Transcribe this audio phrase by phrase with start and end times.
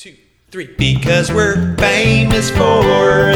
[0.00, 0.16] two,
[0.50, 0.66] three.
[0.78, 2.82] Because we're famous for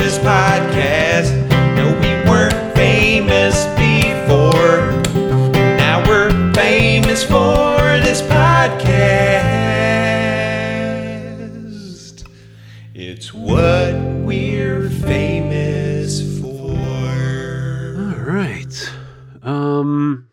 [0.01, 1.31] this podcast.
[1.77, 5.03] No, we weren't famous before.
[5.77, 8.65] Now we're famous for this podcast.
[12.95, 13.93] It's what
[14.25, 16.79] we're famous for.
[18.01, 18.91] All right.
[19.43, 20.29] Um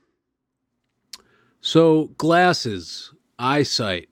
[1.60, 4.08] so glasses, eyesight.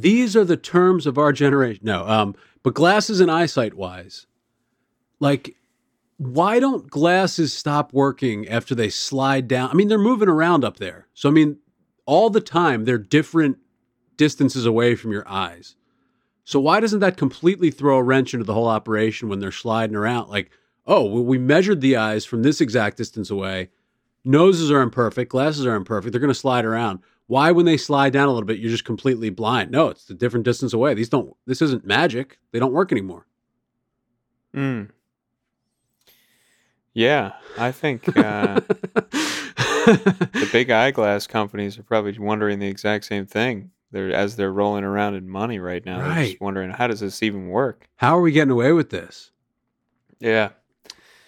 [0.00, 1.82] These are the terms of our generation.
[1.84, 4.26] No, um but glasses and eyesight wise.
[5.18, 5.56] Like
[6.18, 9.70] why don't glasses stop working after they slide down?
[9.70, 11.06] I mean, they're moving around up there.
[11.14, 11.58] So I mean,
[12.06, 13.58] all the time they're different
[14.16, 15.76] distances away from your eyes.
[16.44, 19.94] So why doesn't that completely throw a wrench into the whole operation when they're sliding
[19.94, 20.28] around?
[20.28, 20.50] Like,
[20.84, 23.68] oh, well, we measured the eyes from this exact distance away.
[24.24, 26.12] Noses are imperfect, glasses are imperfect.
[26.12, 26.98] They're going to slide around.
[27.30, 29.70] Why, when they slide down a little bit, you're just completely blind?
[29.70, 30.94] No, it's a different distance away.
[30.94, 31.32] These don't.
[31.46, 32.38] This isn't magic.
[32.50, 33.24] They don't work anymore.
[34.52, 34.90] Mm.
[36.92, 38.54] Yeah, I think uh,
[39.12, 43.70] the big eyeglass companies are probably wondering the exact same thing.
[43.92, 45.98] They're as they're rolling around in money right now.
[46.12, 47.88] They're just wondering how does this even work?
[47.94, 49.30] How are we getting away with this?
[50.18, 50.48] Yeah,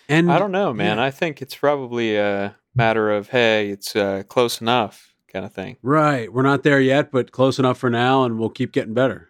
[0.09, 0.99] And I don't know, man.
[0.99, 1.05] yeah.
[1.05, 5.77] I think it's probably a matter of hey, it's uh, close enough kind of thing.
[5.83, 9.29] Right, we're not there yet, but close enough for now, and we'll keep getting better.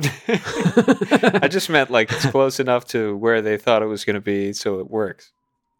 [0.28, 4.20] I just meant like it's close enough to where they thought it was going to
[4.20, 5.32] be, so it works.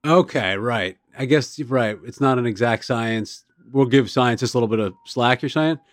[0.04, 0.96] Okay, right.
[1.18, 1.98] I guess you're right.
[2.04, 3.44] It's not an exact science.
[3.70, 5.42] We'll give science just a little bit of slack.
[5.42, 5.78] You're saying?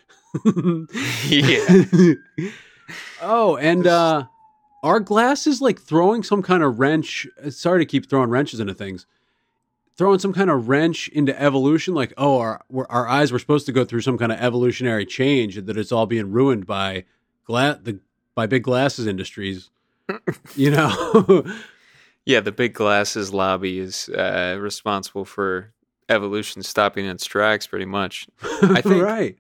[1.27, 2.13] Yeah.
[3.21, 4.25] oh, and uh,
[4.83, 7.27] are glasses like throwing some kind of wrench?
[7.49, 9.05] Sorry to keep throwing wrenches into things.
[10.00, 13.66] Throwing some kind of wrench into evolution, like oh, our we're- our eyes were supposed
[13.66, 17.03] to go through some kind of evolutionary change, and that it's all being ruined by
[17.44, 18.00] gla- the
[18.33, 19.69] by big glasses industries.
[20.56, 21.44] you know,
[22.25, 25.73] Yeah, the big glasses lobby is uh, responsible for
[26.07, 28.28] evolution stopping in its tracks, pretty much.
[28.62, 29.38] I think- right?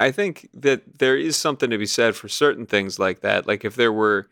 [0.00, 3.46] I think that there is something to be said for certain things like that.
[3.46, 4.28] Like if there were,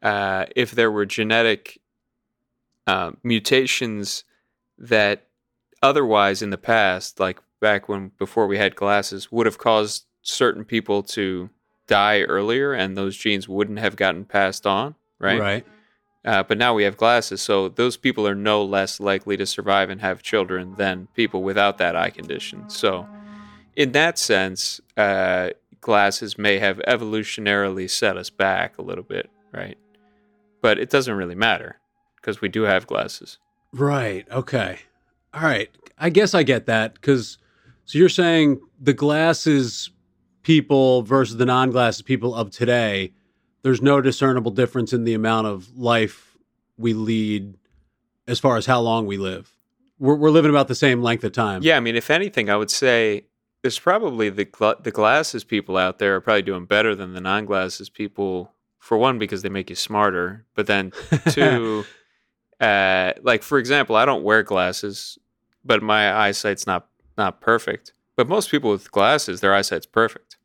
[0.00, 1.80] uh, if there were genetic
[2.86, 4.22] uh, mutations
[4.80, 5.26] that
[5.82, 10.64] otherwise in the past, like back when before we had glasses, would have caused certain
[10.64, 11.50] people to
[11.86, 15.40] die earlier, and those genes wouldn't have gotten passed on, right?
[15.40, 15.66] Right.
[16.24, 19.88] Uh, but now we have glasses, so those people are no less likely to survive
[19.88, 22.68] and have children than people without that eye condition.
[22.68, 23.08] So,
[23.74, 29.78] in that sense, uh, glasses may have evolutionarily set us back a little bit, right?
[30.60, 31.80] But it doesn't really matter
[32.16, 33.38] because we do have glasses.
[33.72, 34.26] Right.
[34.30, 34.78] Okay.
[35.32, 35.70] All right.
[35.98, 37.38] I guess I get that because
[37.84, 39.90] so you're saying the glasses
[40.42, 43.12] people versus the non-glasses people of today,
[43.62, 46.36] there's no discernible difference in the amount of life
[46.78, 47.54] we lead
[48.26, 49.54] as far as how long we live.
[49.98, 51.62] We're, we're living about the same length of time.
[51.62, 53.26] Yeah, I mean, if anything, I would say
[53.62, 57.20] there's probably the gla- the glasses people out there are probably doing better than the
[57.20, 58.52] non glasses people.
[58.78, 60.92] For one, because they make you smarter, but then
[61.28, 61.84] two,
[62.60, 65.18] uh, like for example, I don't wear glasses,
[65.64, 67.92] but my eyesight's not not perfect.
[68.16, 70.36] But most people with glasses, their eyesight's perfect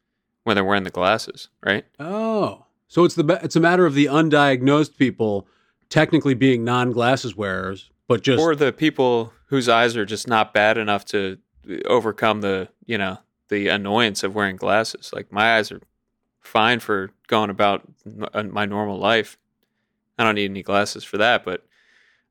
[0.44, 1.86] when they're wearing the glasses, right?
[2.00, 5.48] Oh, so it's the it's a matter of the undiagnosed people
[5.90, 10.78] technically being non-glasses wearers, but just or the people whose eyes are just not bad
[10.78, 11.38] enough to
[11.86, 13.18] overcome the you know
[13.50, 15.82] the annoyance of wearing glasses like my eyes are
[16.42, 17.84] fine for going about
[18.52, 19.38] my normal life
[20.18, 21.66] i don't need any glasses for that but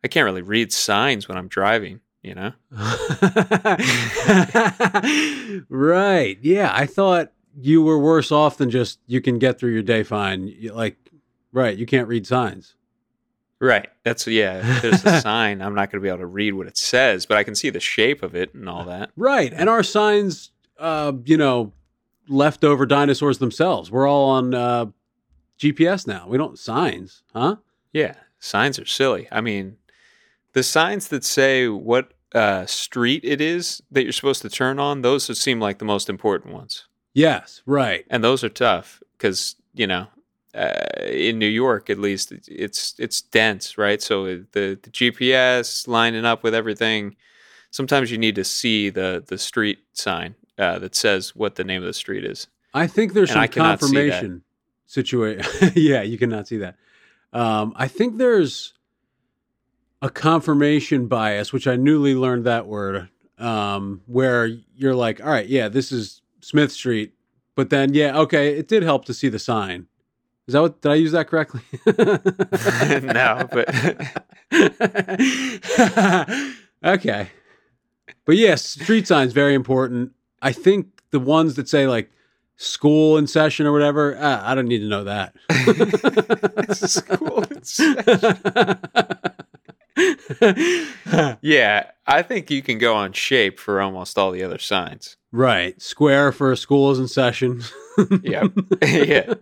[0.05, 2.53] i can't really read signs when i'm driving you know
[5.69, 6.39] right.
[6.41, 10.03] Yeah, I thought you were worse off than just you can get through your day
[10.03, 10.49] fine.
[10.49, 10.97] You- Like,
[11.53, 12.75] right, you can't read signs.
[13.61, 16.53] right that's yeah if there's a sign i'm not going to be able to read
[16.55, 19.53] what it says but i can see the shape of it and all that Right.
[19.55, 21.73] And our signs, uh, you know,
[22.29, 23.91] leftover dinosaurs themselves.
[23.91, 24.87] We're all on uh,
[25.59, 26.27] GPS now.
[26.29, 27.57] We don't signs, huh?
[27.93, 29.29] Yeah, signs are silly.
[29.31, 29.77] I mean,
[30.55, 35.03] the signs that say what uh, street it is that you're supposed to turn on,
[35.03, 36.89] those would seem like the most important ones.
[37.13, 38.05] Yes, right.
[38.11, 40.09] And those are tough because, you know,
[40.53, 40.75] uh,
[41.05, 44.01] in New York at least, it's- it's dense, right?
[44.03, 47.15] So the, the GPS lining up with everything,
[47.71, 51.83] sometimes you need to see the, the street sign uh, that says what the name
[51.83, 52.49] of the street is.
[52.73, 54.11] I think there's And some I cannot see that.
[54.11, 54.43] confirmation
[54.87, 55.73] situation.
[55.77, 56.77] yeah, you cannot see that.
[57.33, 58.75] Um, I think there's
[60.05, 63.09] a confirmation bias, which I newly learned that word,
[63.39, 64.45] um, where
[64.77, 67.15] you're like, all right, yeah, this is Smith Street.
[67.55, 69.87] but then yeah, okay, it did help to see the sign.
[70.47, 71.63] Is that what did I use that correctly?
[71.87, 73.67] no, but
[76.99, 77.31] okay.
[78.27, 80.13] But yes, street signs very important.
[80.43, 82.11] I think the ones that say like
[82.57, 85.35] school in session or whatever, uh, I don't need to know that.
[86.77, 89.31] school in session.
[91.41, 95.17] yeah, I think you can go on shape for almost all the other signs.
[95.33, 95.81] Right.
[95.81, 97.63] Square for school is in session.
[98.23, 98.53] yep.
[98.83, 99.35] yeah.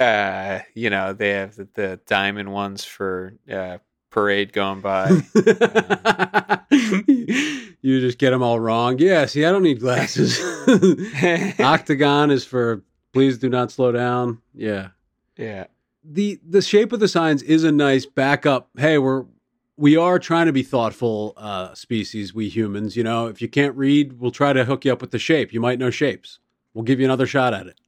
[0.00, 3.78] uh, you know, they have the, the diamond ones for uh,
[4.10, 5.10] parade going by.
[7.82, 8.98] you just get them all wrong.
[8.98, 10.40] Yeah, see, I don't need glasses.
[11.60, 12.82] Octagon is for
[13.12, 14.40] please do not slow down.
[14.54, 14.88] Yeah.
[15.36, 15.66] Yeah.
[16.08, 18.68] The the shape of the signs is a nice backup.
[18.78, 19.24] Hey, we're
[19.76, 22.96] we are trying to be thoughtful uh, species, we humans.
[22.96, 25.52] You know, if you can't read, we'll try to hook you up with the shape.
[25.52, 26.38] You might know shapes.
[26.72, 27.78] We'll give you another shot at it.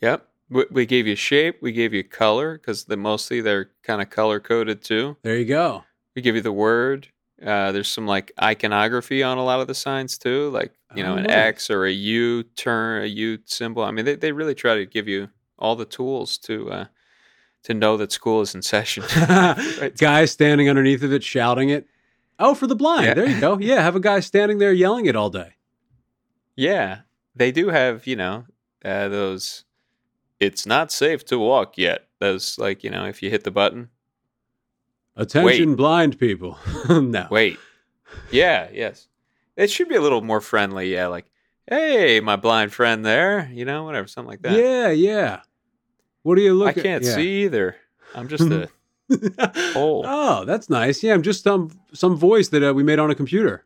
[0.00, 0.26] Yep.
[0.50, 1.62] We, we gave you shape.
[1.62, 5.16] We gave you color because the mostly they're kind of color coded too.
[5.22, 5.84] There you go.
[6.16, 7.08] We give you the word.
[7.44, 11.14] Uh, there's some like iconography on a lot of the signs too, like you know,
[11.14, 11.36] Oh, an nice.
[11.36, 13.82] X or a U turn, a U symbol.
[13.84, 15.28] I mean, they, they really try to give you
[15.58, 16.84] all the tools to uh,
[17.64, 19.04] to know that school is in session.
[19.98, 21.86] guy standing underneath of it shouting it.
[22.38, 23.06] Oh, for the blind.
[23.06, 23.14] Yeah.
[23.14, 23.58] There you go.
[23.58, 25.54] Yeah, have a guy standing there yelling it all day.
[26.56, 27.00] yeah,
[27.34, 28.46] they do have you know
[28.84, 29.64] uh, those.
[30.38, 32.06] It's not safe to walk yet.
[32.18, 33.90] Those like you know if you hit the button.
[35.16, 36.58] Attention, blind people.
[36.88, 37.26] no.
[37.30, 37.58] Wait.
[38.30, 39.08] Yeah, yes.
[39.56, 40.92] It should be a little more friendly.
[40.92, 41.26] Yeah, like,
[41.66, 43.50] hey, my blind friend there.
[43.52, 44.52] You know, whatever, something like that.
[44.52, 45.40] Yeah, yeah.
[46.22, 47.14] What do you look I can't yeah.
[47.14, 47.76] see either.
[48.14, 48.68] I'm just a.
[49.72, 50.04] hole.
[50.06, 51.02] Oh, that's nice.
[51.02, 53.64] Yeah, I'm just some some voice that uh, we made on a computer.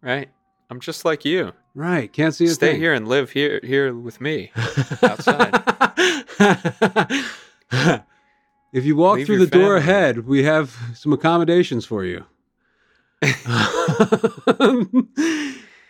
[0.00, 0.28] right.
[0.70, 1.52] I'm just like you.
[1.74, 2.10] Right.
[2.12, 2.80] Can't see a Stay thing.
[2.80, 4.50] here and live here here with me.
[5.02, 5.52] outside.
[8.72, 12.24] if you walk Leave through the door ahead, we have some accommodations for you.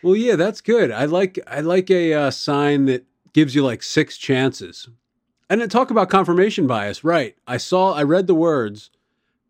[0.02, 0.90] well, yeah, that's good.
[0.90, 4.88] I like I like a uh, sign that gives you like six chances.
[5.50, 7.36] And then talk about confirmation bias, right?
[7.46, 8.90] I saw, I read the words,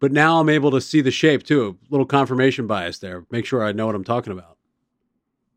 [0.00, 1.78] but now I'm able to see the shape too.
[1.88, 3.24] A little confirmation bias there.
[3.30, 4.58] Make sure I know what I'm talking about.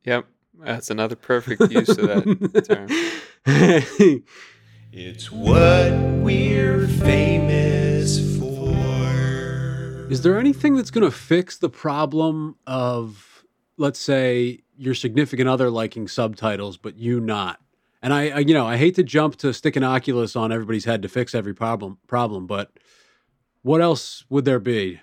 [0.05, 0.25] Yep.
[0.59, 2.65] That's another perfect use of that
[3.45, 4.23] term.
[4.91, 5.91] It's what
[6.23, 10.07] we're famous for.
[10.09, 13.43] Is there anything that's going to fix the problem of,
[13.77, 17.59] let's say, your significant other liking subtitles, but you not?
[18.01, 20.85] And I, I, you know, I hate to jump to stick an Oculus on everybody's
[20.85, 21.97] head to fix every problem.
[22.07, 22.71] Problem, but
[23.63, 25.01] what else would there be?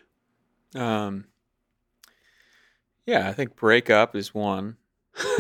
[0.75, 1.27] Um,
[3.07, 4.77] yeah, I think breakup is one.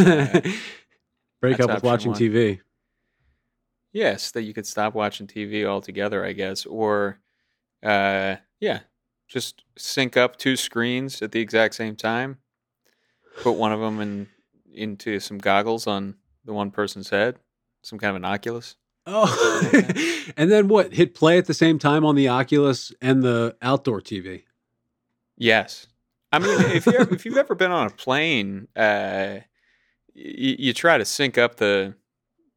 [1.40, 2.20] Break up with watching one.
[2.20, 2.60] TV.
[3.92, 7.20] Yes, that you could stop watching TV altogether, I guess, or
[7.82, 8.80] uh, yeah,
[9.28, 12.38] just sync up two screens at the exact same time.
[13.42, 14.28] Put one of them in
[14.72, 17.36] into some goggles on the one person's head,
[17.84, 18.76] some kind of an Oculus.
[19.06, 19.72] Oh,
[20.36, 20.94] and then what?
[20.94, 24.44] Hit play at the same time on the Oculus and the outdoor TV.
[25.36, 25.86] Yes,
[26.32, 29.38] I mean if you if you've ever been on a plane, uh,
[30.14, 31.94] you, you try to sync up the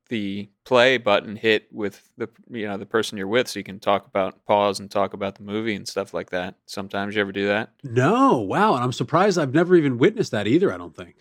[0.09, 3.79] the play button hit with the you know the person you're with, so you can
[3.79, 6.55] talk about pause and talk about the movie and stuff like that.
[6.65, 7.71] Sometimes you ever do that?
[7.83, 10.73] No, wow, and I'm surprised I've never even witnessed that either.
[10.73, 11.15] I don't think.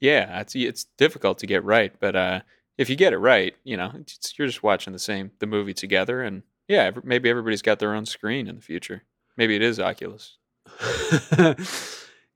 [0.00, 2.40] Yeah, it's it's difficult to get right, but uh,
[2.78, 5.74] if you get it right, you know it's, you're just watching the same the movie
[5.74, 9.02] together, and yeah, maybe everybody's got their own screen in the future.
[9.36, 10.36] Maybe it is Oculus.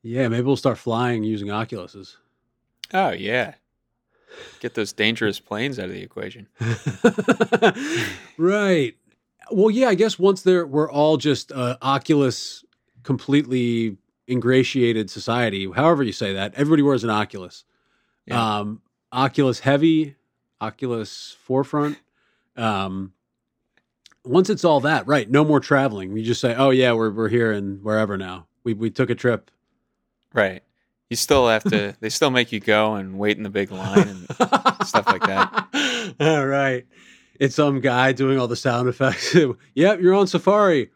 [0.02, 2.16] yeah, maybe we'll start flying using Oculuses.
[2.92, 3.54] Oh yeah,
[4.60, 6.48] get those dangerous planes out of the equation.
[8.38, 8.96] right.
[9.50, 12.64] Well, yeah, I guess once there we're all just uh, Oculus
[13.02, 13.96] completely
[14.28, 16.54] ingratiated society, however you say that.
[16.54, 17.64] Everybody wears an Oculus.
[18.26, 18.58] Yeah.
[18.58, 18.82] Um,
[19.12, 20.14] Oculus Heavy,
[20.60, 21.98] Oculus Forefront.
[22.56, 23.12] Um,
[24.24, 25.30] once it's all that, right?
[25.30, 26.12] No more traveling.
[26.12, 28.46] We just say, "Oh yeah, we're we're here and wherever now.
[28.64, 29.50] We we took a trip."
[30.32, 30.62] Right.
[31.08, 31.96] You still have to.
[32.00, 34.26] they still make you go and wait in the big line and
[34.86, 36.14] stuff like that.
[36.20, 36.86] All right.
[37.40, 39.34] It's some guy doing all the sound effects.
[39.74, 40.90] yep, you're on Safari.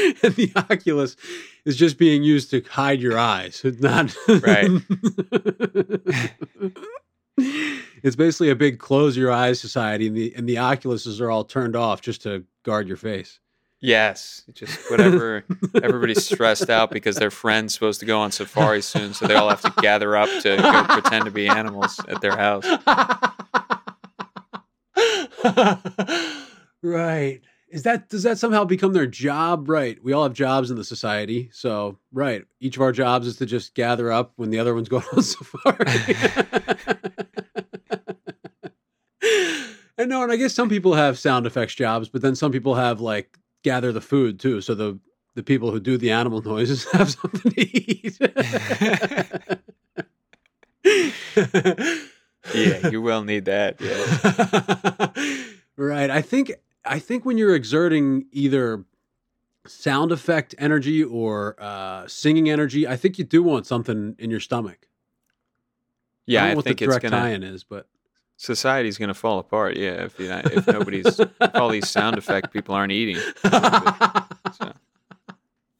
[0.22, 1.16] and the Oculus
[1.64, 3.62] is just being used to hide your eyes.
[3.64, 4.70] It's not Right.
[8.02, 11.44] it's basically a big close your eyes society and the and the Oculuses are all
[11.44, 13.40] turned off just to guard your face.
[13.82, 15.42] Yes, just whatever.
[15.82, 19.48] Everybody's stressed out because their friend's supposed to go on safari soon, so they all
[19.48, 22.66] have to gather up to go pretend to be animals at their house.
[26.82, 27.40] right.
[27.70, 29.68] Is that does that somehow become their job?
[29.68, 30.02] Right.
[30.02, 31.50] We all have jobs in the society.
[31.52, 32.44] So, right.
[32.60, 35.22] Each of our jobs is to just gather up when the other one's going on
[35.22, 35.86] safari.
[39.96, 42.74] and no, and I guess some people have sound effects jobs, but then some people
[42.74, 44.60] have like gather the food too.
[44.60, 44.98] So the
[45.34, 48.18] the people who do the animal noises have something to eat.
[52.54, 53.80] Yeah, you will need that.
[53.80, 55.36] Yeah.
[55.76, 56.10] right.
[56.10, 56.52] I think
[56.84, 58.84] I think when you're exerting either
[59.66, 64.40] sound effect energy or uh, singing energy, I think you do want something in your
[64.40, 64.86] stomach.
[66.26, 67.86] Yeah, I, don't I, know what think the it's gonna tie-in is, but
[68.36, 69.76] society's gonna fall apart.
[69.76, 73.16] Yeah, if you know, if nobody's if all these sound effect people aren't eating.
[74.52, 74.72] So,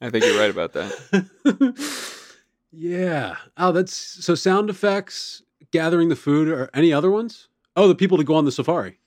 [0.00, 2.14] I think you're right about that.
[2.73, 3.37] yeah.
[3.57, 5.42] Oh, that's so sound effects,
[5.73, 7.49] gathering the food, or any other ones?
[7.76, 8.99] Oh, the people to go on the safari.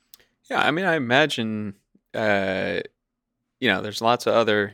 [0.50, 1.76] Yeah, I mean, I imagine,
[2.14, 2.82] uh,
[3.60, 4.74] you know, there's lots of other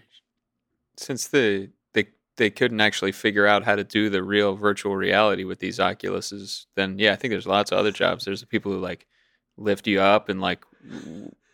[0.98, 2.06] since the they
[2.38, 6.66] they couldn't actually figure out how to do the real virtual reality with these Oculuses.
[6.76, 8.26] Then yeah, I think there's lots of other jobs.
[8.26, 9.08] There's the people who like
[9.58, 10.64] lift you up and like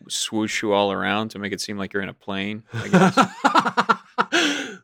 [0.08, 2.62] swoosh you all around to make it seem like you're in a plane.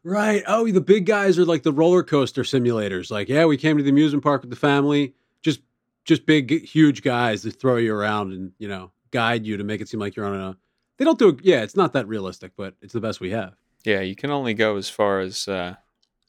[0.04, 0.42] Right.
[0.46, 3.10] Oh, the big guys are like the roller coaster simulators.
[3.10, 5.14] Like, yeah, we came to the amusement park with the family.
[5.42, 5.60] Just,
[6.04, 9.80] just big, huge guys that throw you around and you know guide you to make
[9.80, 10.56] it seem like you're on a.
[10.98, 11.40] They don't do it.
[11.42, 13.54] Yeah, it's not that realistic, but it's the best we have.
[13.84, 15.74] yeah, you can only go as far as uh,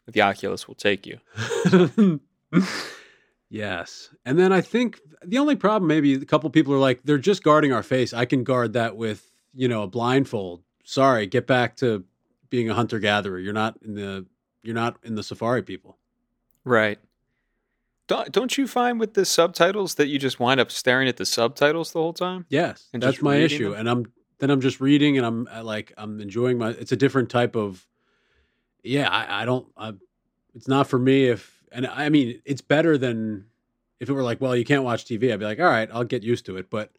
[0.08, 1.20] the Oculus will take you.
[3.50, 4.10] yes.
[4.26, 7.44] And then I think the only problem, maybe a couple people are like, they're just
[7.44, 8.14] guarding our face.
[8.14, 10.64] I can guard that with, you know, a blindfold.
[10.84, 12.04] Sorry, get back to
[12.50, 13.40] being a hunter gatherer.
[13.40, 14.26] You're not in the
[14.64, 15.98] you're not in the safari people.
[16.66, 17.00] Right.
[18.08, 21.26] Don't don't you find with the subtitles that you just wind up staring at the
[21.26, 22.46] subtitles the whole time?
[22.50, 23.72] Yes, And that's my issue.
[23.72, 23.80] them?
[23.80, 24.06] And I'm
[24.44, 26.72] then I'm just reading and I'm uh, like I'm enjoying my.
[26.72, 27.88] It's a different type of.
[28.84, 29.66] Yeah, I, I don't.
[29.78, 29.94] I,
[30.54, 31.30] it's not for me.
[31.30, 33.46] If and I mean, it's better than
[34.02, 35.32] if it were like, well, you can't watch TV.
[35.32, 36.70] I'd be like, all right, I'll get used to it.
[36.70, 36.92] But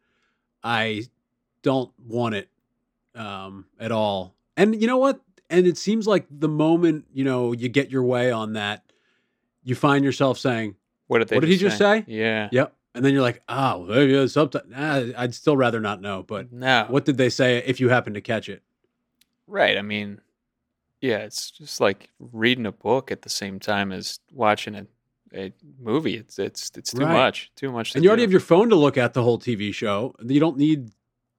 [0.63, 1.03] I
[1.61, 2.49] don't want it
[3.15, 4.35] um, at all.
[4.57, 5.21] And you know what?
[5.51, 8.91] And it seems like the moment you know you get your way on that,
[9.63, 10.77] you find yourself saying,
[11.09, 11.37] What did they?
[11.37, 12.05] What did he just say?
[12.07, 12.49] Yeah.
[12.51, 16.23] "Yep," and then you're like, "Oh, yeah, subtitle." Nah, I'd still rather not know.
[16.23, 16.87] But No.
[16.89, 18.63] what did they say if you happen to catch it?
[19.47, 19.77] Right.
[19.77, 20.21] I mean,
[21.01, 24.87] yeah, it's just like reading a book at the same time as watching a,
[25.35, 26.17] a movie.
[26.17, 27.13] It's it's it's too Right.
[27.13, 27.51] much.
[27.57, 27.93] Too much.
[27.93, 30.15] To And you already have your phone to look at the whole TV show.
[30.25, 30.91] You don't need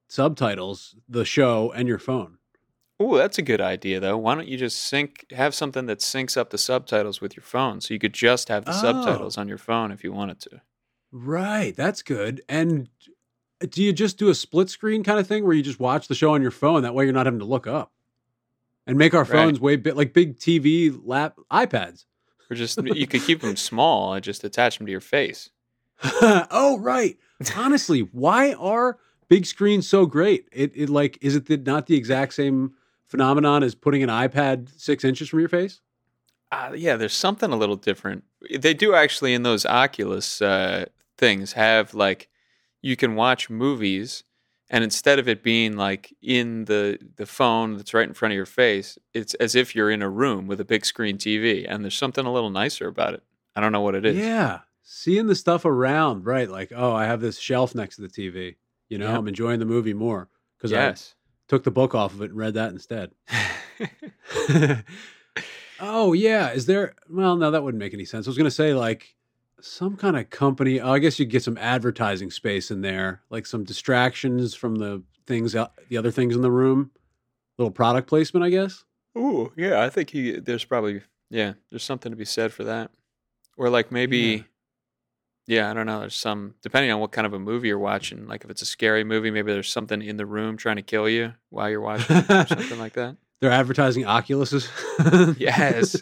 [0.08, 2.38] subtitles, the show, and your phone.
[3.00, 4.18] Oh, that's a good idea though.
[4.18, 7.82] Why don't you just sync have something that syncs up the subtitles with your phone
[7.82, 8.82] so you could just have the Oh.
[8.82, 10.62] subtitles on your phone if you wanted to.
[11.18, 12.42] Right, that's good.
[12.50, 12.90] And
[13.70, 16.16] do you just do a split screen kind of thing where you just watch the
[16.16, 16.84] show on your phone?
[16.84, 17.94] That way, you're not having to look up.
[18.86, 19.30] And make our Right.
[19.30, 22.04] phones way big, like big TV lap iPads.
[22.52, 25.52] Or just you could keep them small and just attach them to your face.
[26.04, 27.18] oh, right.
[27.56, 28.98] Honestly, why are
[29.30, 30.50] big screens so great?
[30.52, 32.74] It, it like is it the, not the exact same
[33.08, 35.80] phenomenon as putting an iPad six inches from your face?
[36.52, 38.26] Uh, yeah, there's something a little different.
[38.54, 40.86] They do actually in those Oculus uh,
[41.18, 42.30] things have like
[42.82, 44.24] you can watch movies,
[44.70, 48.36] and instead of it being like in the the phone that's right in front of
[48.36, 51.84] your face, it's as if you're in a room with a big screen TV, and
[51.84, 53.24] there's something a little nicer about it.
[53.56, 54.18] I don't know what it is.
[54.18, 56.50] Yeah, seeing the stuff around, right?
[56.50, 58.56] Like, oh, I have this shelf next to the TV.
[58.90, 59.16] You know.
[59.16, 61.16] I'm enjoying the movie more because Yes.
[61.18, 63.12] I took the book off of it and read that instead.
[65.80, 66.96] oh yeah, is there?
[67.10, 68.28] Well, no, that wouldn't make any sense.
[68.28, 69.16] I was going to say like
[69.66, 70.80] some kind of company.
[70.80, 75.04] Oh, I guess you get some advertising space in there, like some distractions from the
[75.26, 76.92] things, out, the other things in the room.
[77.58, 78.84] Little product placement, I guess.
[79.18, 82.92] Ooh, yeah, I think he, there's probably yeah, there's something to be said for that.
[83.58, 84.46] Or like maybe
[85.48, 85.72] yeah.
[85.72, 88.44] I don't know, there's some depending on what kind of a movie you're watching, like
[88.44, 91.34] if it's a scary movie, maybe there's something in the room trying to kill you
[91.50, 93.16] while you're watching or something like that.
[93.42, 94.70] They're advertising Oculuses.
[95.38, 96.02] Yes.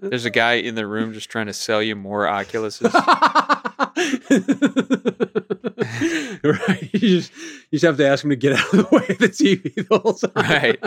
[0.00, 2.92] There's a guy in the room just trying to sell you more Oculuses.
[6.42, 6.90] right.
[6.92, 9.18] You just, you just have to ask him to get out of the way of
[9.18, 10.32] the TV the whole time.
[10.36, 10.78] Right.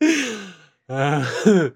[0.90, 1.24] Uh,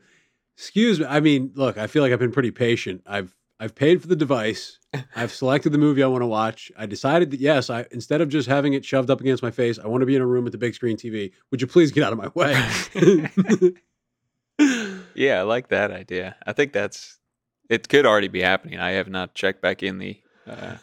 [0.57, 1.07] excuse me.
[1.07, 3.03] I mean, look, I feel like I've been pretty patient.
[3.07, 3.33] I've
[3.65, 4.79] I've paid for the device.
[5.17, 6.71] I've selected the movie I want to watch.
[6.77, 9.79] I decided that yes, I instead of just having it shoved up against my face,
[9.79, 11.33] I want to be in a room with the big screen TV.
[11.51, 13.73] Would you please get out of my way?
[15.17, 16.37] Yeah, I like that idea.
[16.45, 17.19] I think that's
[17.71, 17.89] it.
[17.89, 18.81] Could already be happening.
[18.81, 20.75] I have not checked back in the uh,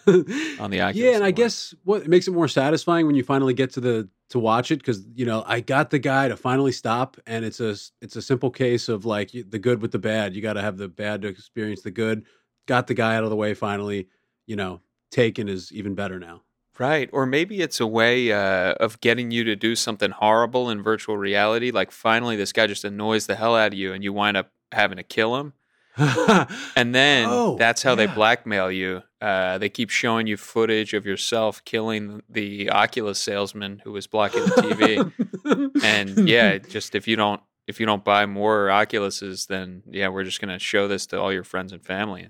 [0.60, 0.96] on the Oculus.
[0.96, 4.10] yeah, and I guess what makes it more satisfying when you finally get to the
[4.30, 7.60] to watch it because you know I got the guy to finally stop, and it's
[7.60, 10.34] a it's a simple case of like the good with the bad.
[10.36, 12.26] You got to have the bad to experience the good.
[12.68, 14.08] Got the guy out of the way finally.
[14.46, 16.42] You know, taken is even better now.
[16.80, 17.10] Right.
[17.14, 21.18] Or maybe it's a way uh, of getting you to do something horrible in virtual
[21.18, 21.70] reality.
[21.70, 24.52] Like finally, this guy just annoys the hell out of you and you wind up
[24.72, 25.54] having to kill him.
[26.76, 29.04] And then Oh, that's how they blackmail you.
[29.20, 34.44] Uh, they keep showing you footage of yourself killing the Oculus salesman who was blocking
[34.44, 35.84] the TV.
[35.84, 40.24] and yeah, just if you don't if you don't buy more Oculuses, then yeah, we're
[40.24, 42.30] just gonna show this to all your friends and family.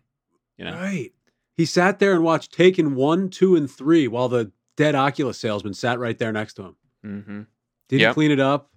[0.66, 1.12] You know, Right.
[1.58, 5.74] He sat there and watched Taken one, two, and three while the dead Oculus salesman
[5.74, 6.76] sat right there next to him.
[7.04, 7.42] hmm
[7.90, 8.14] Didn't Yep.
[8.14, 8.70] clean it up.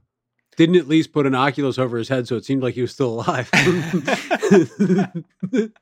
[0.57, 2.93] Didn't at least put an Oculus over his head so it seemed like he was
[2.93, 3.51] still alive.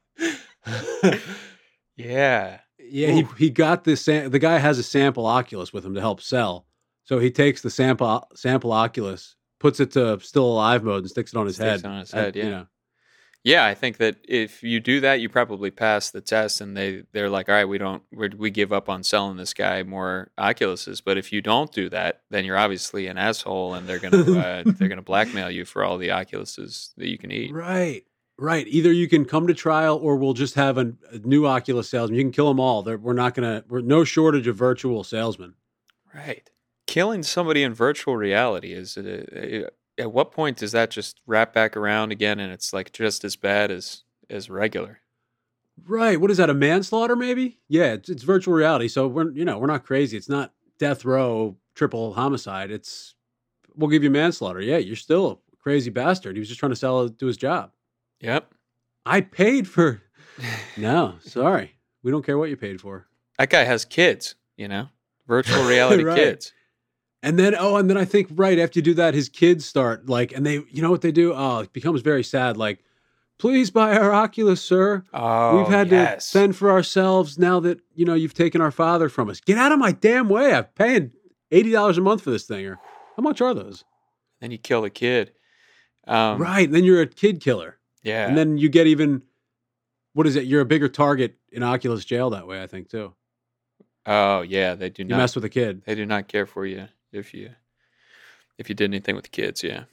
[1.97, 4.05] yeah, yeah, he, he got this.
[4.05, 6.67] The guy has a sample Oculus with him to help sell.
[7.05, 11.33] So he takes the sample sample Oculus, puts it to still alive mode, and sticks
[11.33, 11.91] it on his Sticks head.
[11.91, 12.51] on his head, you yeah.
[12.51, 12.67] know.
[13.45, 17.03] Yeah, I think that if you do that, you probably pass the test, and they
[17.13, 20.31] they're like, all right, we don't we're, we give up on selling this guy more
[20.39, 21.03] Oculuses.
[21.05, 24.63] But if you don't do that, then you're obviously an asshole, and they're gonna uh,
[24.67, 27.53] they're gonna blackmail you for all the Oculuses that you can eat.
[27.53, 28.05] Right.
[28.39, 28.67] Right.
[28.67, 32.19] Either you can come to trial or we'll just have a, a new Oculus salesman.
[32.19, 32.83] You can kill them all.
[32.83, 35.55] They're, we're not going to, we're no shortage of virtual salesmen.
[36.13, 36.51] Right.
[36.87, 39.69] Killing somebody in virtual reality is uh,
[39.99, 43.37] at what point does that just wrap back around again, and it's like just as
[43.37, 45.01] bad as as regular?
[45.85, 46.21] Right.
[46.21, 46.51] What is that?
[46.51, 47.59] A manslaughter, maybe?
[47.69, 47.95] Yeah.
[47.95, 48.89] It's, it's virtual reality.
[48.89, 50.17] So we're, you know, we're not crazy.
[50.17, 52.71] It's not death row, triple homicide.
[52.71, 53.15] It's,
[53.75, 54.61] we'll give you manslaughter.
[54.61, 54.77] Yeah.
[54.77, 56.37] You're still a crazy bastard.
[56.37, 57.73] He was just trying to sell do his job.
[58.21, 58.53] Yep.
[59.07, 60.03] I paid for,
[60.77, 61.73] no, sorry.
[62.03, 63.07] We don't care what you paid for.
[63.39, 64.89] That guy has kids, you know,
[65.27, 66.17] virtual reality Right.
[66.17, 66.53] kids.
[67.23, 70.09] And then, oh, and then I think right after you do that, his kids start
[70.09, 71.33] like, and they, you know what they do?
[71.33, 72.57] Oh, it becomes very sad.
[72.57, 72.81] Like,
[73.39, 75.05] please buy our Oculus, sir.
[75.15, 76.31] Oh, We've had yes.
[76.33, 79.41] to fend for ourselves now that you know you've taken our father from us.
[79.41, 80.53] Get out of my damn way!
[80.53, 81.13] I'm paying
[81.53, 82.67] eighty dollars a month for this thing.
[82.67, 82.81] Or
[83.17, 83.85] how much are those?
[84.41, 85.33] Then you kill the kid.
[86.09, 86.69] Um, right.
[86.69, 88.27] Then you're a kid killer, Yeah.
[88.27, 89.23] and then you get even.
[90.15, 90.45] What is it?
[90.47, 92.61] You're a bigger target in Oculus jail that way.
[92.63, 93.15] I think too.
[94.07, 95.19] oh yeah, they do You not.
[95.19, 95.83] mess with a kid.
[95.87, 97.51] they do not care for you if you
[98.59, 99.63] if you did anything with the kids.
[99.63, 99.85] Yeah.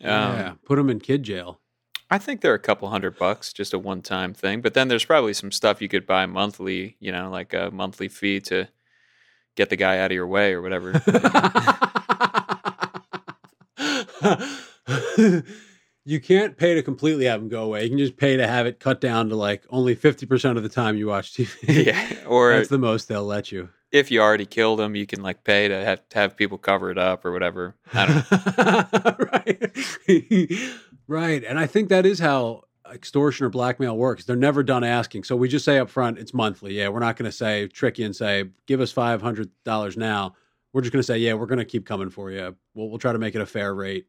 [0.00, 0.52] Um, yeah.
[0.64, 1.60] Put them in kid jail.
[2.10, 4.60] I think they're a couple hundred bucks, just a one time thing.
[4.60, 8.08] But then there's probably some stuff you could buy monthly, you know, like a monthly
[8.08, 8.68] fee to
[9.56, 10.92] get the guy out of your way or whatever.
[16.04, 17.84] you can't pay to completely have them go away.
[17.84, 20.68] You can just pay to have it cut down to like only 50% of the
[20.68, 21.50] time you watch TV.
[21.86, 22.24] yeah.
[22.26, 23.70] Or That's the most they'll let you.
[23.92, 26.90] If you already killed them, you can like pay to have, to have people cover
[26.90, 27.76] it up or whatever.
[27.92, 29.26] I don't know.
[29.32, 30.58] right.
[31.06, 31.44] right.
[31.44, 34.24] And I think that is how extortion or blackmail works.
[34.24, 35.24] They're never done asking.
[35.24, 36.74] So we just say up front, it's monthly.
[36.74, 36.88] Yeah.
[36.88, 40.34] We're not going to say, trick you and say, give us $500 now.
[40.72, 42.56] We're just going to say, yeah, we're going to keep coming for you.
[42.74, 44.06] We'll, we'll try to make it a fair rate.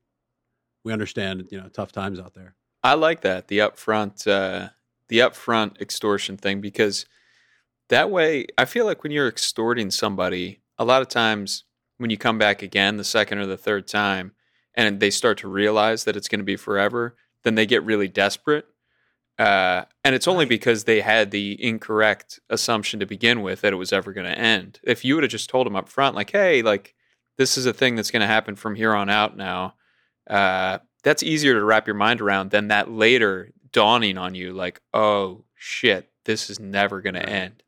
[0.85, 2.55] We understand, you know, tough times out there.
[2.83, 4.69] I like that the upfront uh,
[5.07, 7.05] the upfront extortion thing because
[7.89, 11.65] that way I feel like when you're extorting somebody, a lot of times
[11.97, 14.33] when you come back again the second or the third time
[14.75, 18.07] and they start to realize that it's going to be forever, then they get really
[18.07, 18.65] desperate.
[19.37, 23.77] Uh, and it's only because they had the incorrect assumption to begin with that it
[23.77, 24.79] was ever going to end.
[24.83, 26.95] If you would have just told them up front, like, hey, like,
[27.37, 29.73] this is a thing that's going to happen from here on out now,
[30.29, 34.81] uh, that's easier to wrap your mind around than that later dawning on you, like,
[34.93, 37.62] oh shit, this is never going to end.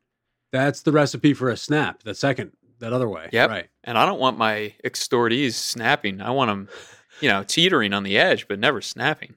[0.56, 2.02] That's the recipe for a snap.
[2.02, 3.28] The second, that other way.
[3.32, 3.68] Yeah, Right.
[3.84, 6.20] And I don't want my extortees snapping.
[6.20, 6.68] I want them,
[7.20, 9.34] you know, teetering on the edge, but never snapping.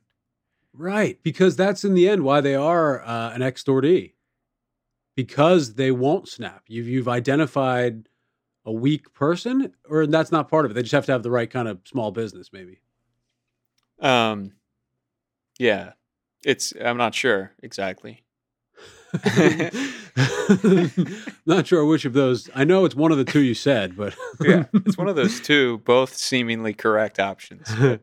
[0.74, 4.14] Right, because that's in the end why they are uh, an extortee.
[5.16, 6.64] Because they won't snap.
[6.68, 8.08] You've you've identified
[8.66, 10.76] a weak person, or that's not part of it.
[10.76, 12.80] They just have to have the right kind of small business, maybe.
[14.00, 14.54] Um,
[15.58, 15.94] yeah,
[16.46, 16.74] it's.
[16.82, 18.24] I'm not sure exactly.
[21.46, 22.50] not sure which of those.
[22.54, 25.40] I know it's one of the two you said, but Yeah, it's one of those
[25.40, 27.68] two, both seemingly correct options.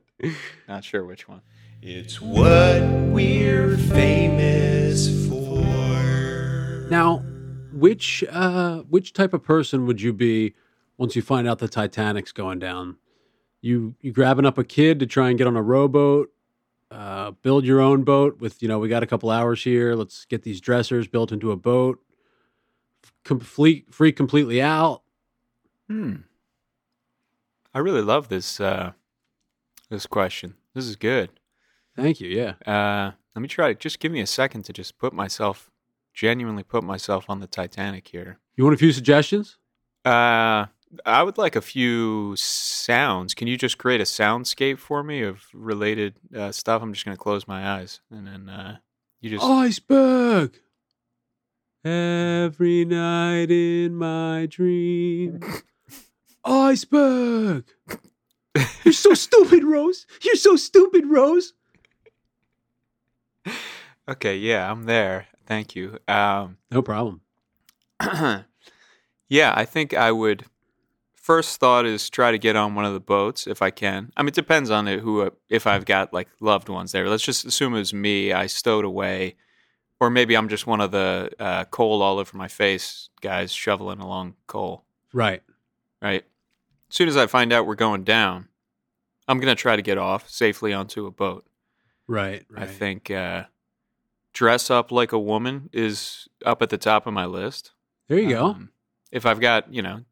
[0.69, 1.43] Not sure which one.
[1.83, 6.89] It's what we're famous for.
[6.91, 7.19] Now,
[7.73, 10.55] which uh, which type of person would you be
[10.97, 12.97] once you find out the Titanic's going down?
[13.61, 16.31] You you grabbing up a kid to try and get on a rowboat,
[16.91, 19.95] uh, build your own boat with you know we got a couple hours here.
[19.95, 21.99] Let's get these dressers built into a boat.
[23.25, 25.03] Complete free completely out.
[25.89, 26.17] Hmm.
[27.75, 28.93] I really love this uh,
[29.91, 30.55] this question.
[30.75, 31.31] This is good.
[31.97, 32.29] Thank you.
[32.29, 32.55] Yeah.
[32.67, 35.71] Uh, let me try to just give me a second to just put myself
[36.17, 38.39] genuinely put myself on the Titanic here.
[38.57, 39.59] You want a few suggestions?
[40.05, 40.67] Uh,
[41.05, 43.35] I would like a few sounds.
[43.35, 46.83] Can you just create a soundscape for me of related uh, stuff?
[46.83, 48.77] I'm just going to close my eyes and then uh,
[49.21, 49.45] you just.
[49.45, 50.59] Iceberg.
[51.85, 55.41] Every night in my dream.
[56.45, 57.65] Iceberg.
[58.85, 60.07] You're so stupid, Rose.
[60.23, 61.53] You're so stupid, Rose.
[64.09, 65.27] Okay, yeah, I'm there.
[65.47, 65.99] Thank you.
[66.09, 67.21] Um, No problem.
[69.29, 70.45] yeah, I think I would.
[71.27, 74.13] First thought is try to get on one of the boats if I can.
[74.17, 77.09] I mean, it depends on it, who if I've got like loved ones there.
[77.09, 78.33] Let's just assume it was me.
[78.33, 79.35] I stowed away,
[79.99, 83.99] or maybe I'm just one of the uh, coal all over my face guys shoveling
[83.99, 84.85] along coal.
[85.13, 85.43] Right.
[86.01, 86.23] Right.
[86.89, 88.47] As soon as I find out we're going down,
[89.27, 91.45] I'm gonna try to get off safely onto a boat.
[92.07, 92.47] Right.
[92.49, 92.63] Right.
[92.63, 93.47] I think uh,
[94.33, 97.73] dress up like a woman is up at the top of my list.
[98.07, 98.45] There you go.
[98.45, 98.71] Um,
[99.11, 100.03] if I've got, you know,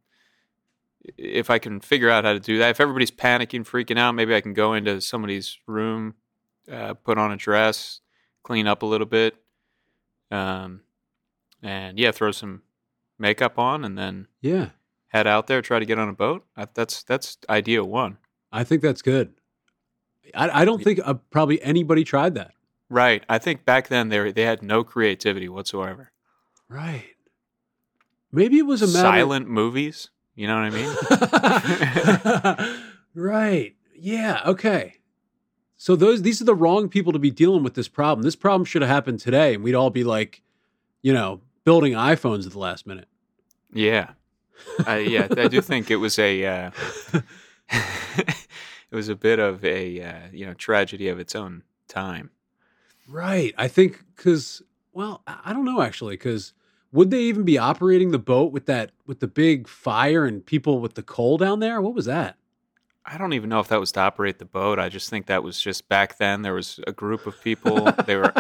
[1.17, 4.35] if I can figure out how to do that, if everybody's panicking, freaking out, maybe
[4.35, 6.15] I can go into somebody's room,
[6.71, 8.01] uh, put on a dress,
[8.43, 9.37] clean up a little bit,
[10.31, 10.81] um,
[11.63, 12.63] and yeah, throw some
[13.19, 14.71] makeup on, and then Yeah.
[15.09, 16.45] head out there, try to get on a boat.
[16.57, 18.19] I, that's that's idea one.
[18.53, 19.35] I think that's good.
[20.35, 22.53] I, I don't think uh, probably anybody tried that.
[22.89, 23.25] Right.
[23.29, 26.13] I think back then they were, they had no creativity whatsoever.
[26.69, 27.05] Right.
[28.33, 30.11] Maybe it was a matter Silent movies.
[30.35, 30.71] You know what I
[32.67, 32.83] mean?
[33.15, 33.75] right.
[33.97, 34.41] Yeah.
[34.45, 34.97] Okay.
[35.77, 38.23] So those these are the wrong people to be dealing with this problem.
[38.23, 40.43] This problem should have happened today, and we'd all be like,
[41.03, 43.09] you know, building iPhones at the last minute.
[43.73, 44.11] Yeah,
[44.87, 45.29] uh, yeah.
[45.37, 46.71] I do think it was a uh,
[47.69, 52.31] it was a bit of a uh, you know tragedy of its own time.
[53.09, 53.55] Right.
[53.59, 56.53] I think because well, I I don't know actually because
[56.95, 60.79] would they even be operating the boat with that with the big fire and people
[60.79, 61.83] with the coal down there?
[61.83, 62.37] What was that?
[63.05, 64.79] I don't even know if that was to operate the boat.
[64.79, 66.43] I just think that was just back then.
[66.43, 67.93] There was a group of people.
[68.07, 68.33] They were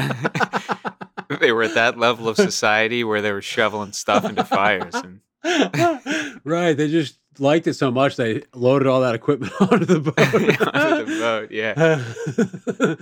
[1.40, 4.94] they were at that level of society where they were shoveling stuff into fires.
[4.94, 5.20] And
[6.44, 6.74] right.
[6.74, 10.74] They just liked it so much they loaded all that equipment onto the boat.
[10.74, 12.96] onto the boat, yeah.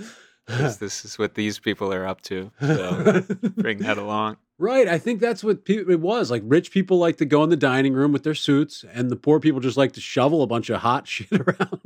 [0.47, 2.51] this is what these people are up to.
[2.61, 3.23] So
[3.57, 4.37] bring that along.
[4.59, 4.87] Right.
[4.87, 6.29] I think that's what pe- it was.
[6.31, 9.15] Like rich people like to go in the dining room with their suits, and the
[9.15, 11.81] poor people just like to shovel a bunch of hot shit around.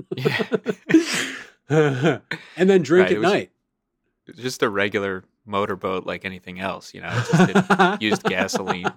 [1.69, 3.51] and then drink Right, at it was- night.
[4.27, 7.23] It's just a regular motorboat like anything else, you know.
[7.31, 8.91] It used gasoline.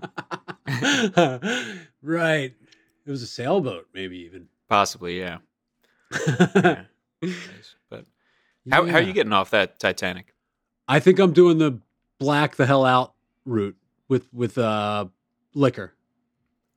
[2.03, 2.53] right.
[3.07, 4.49] It was a sailboat, maybe even.
[4.69, 5.39] Possibly, yeah.
[6.29, 6.83] yeah.
[7.23, 7.77] Nice.
[7.89, 8.07] But
[8.71, 10.35] how how are you getting off that Titanic?
[10.89, 11.81] I think I'm doing the
[12.19, 13.77] black the hell out route
[14.09, 15.07] with with uh
[15.55, 15.95] liquor.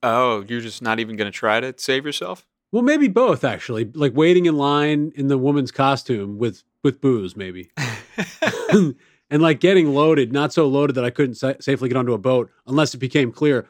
[0.02, 2.46] Oh, you're just not even going to try to save yourself?
[2.74, 3.86] Well, maybe both actually.
[3.86, 7.72] Like waiting in line in the woman's costume with with booze, maybe,
[8.72, 8.96] and
[9.42, 12.52] like getting loaded, not so loaded that I couldn't sa- safely get onto a boat
[12.68, 13.68] unless it became clear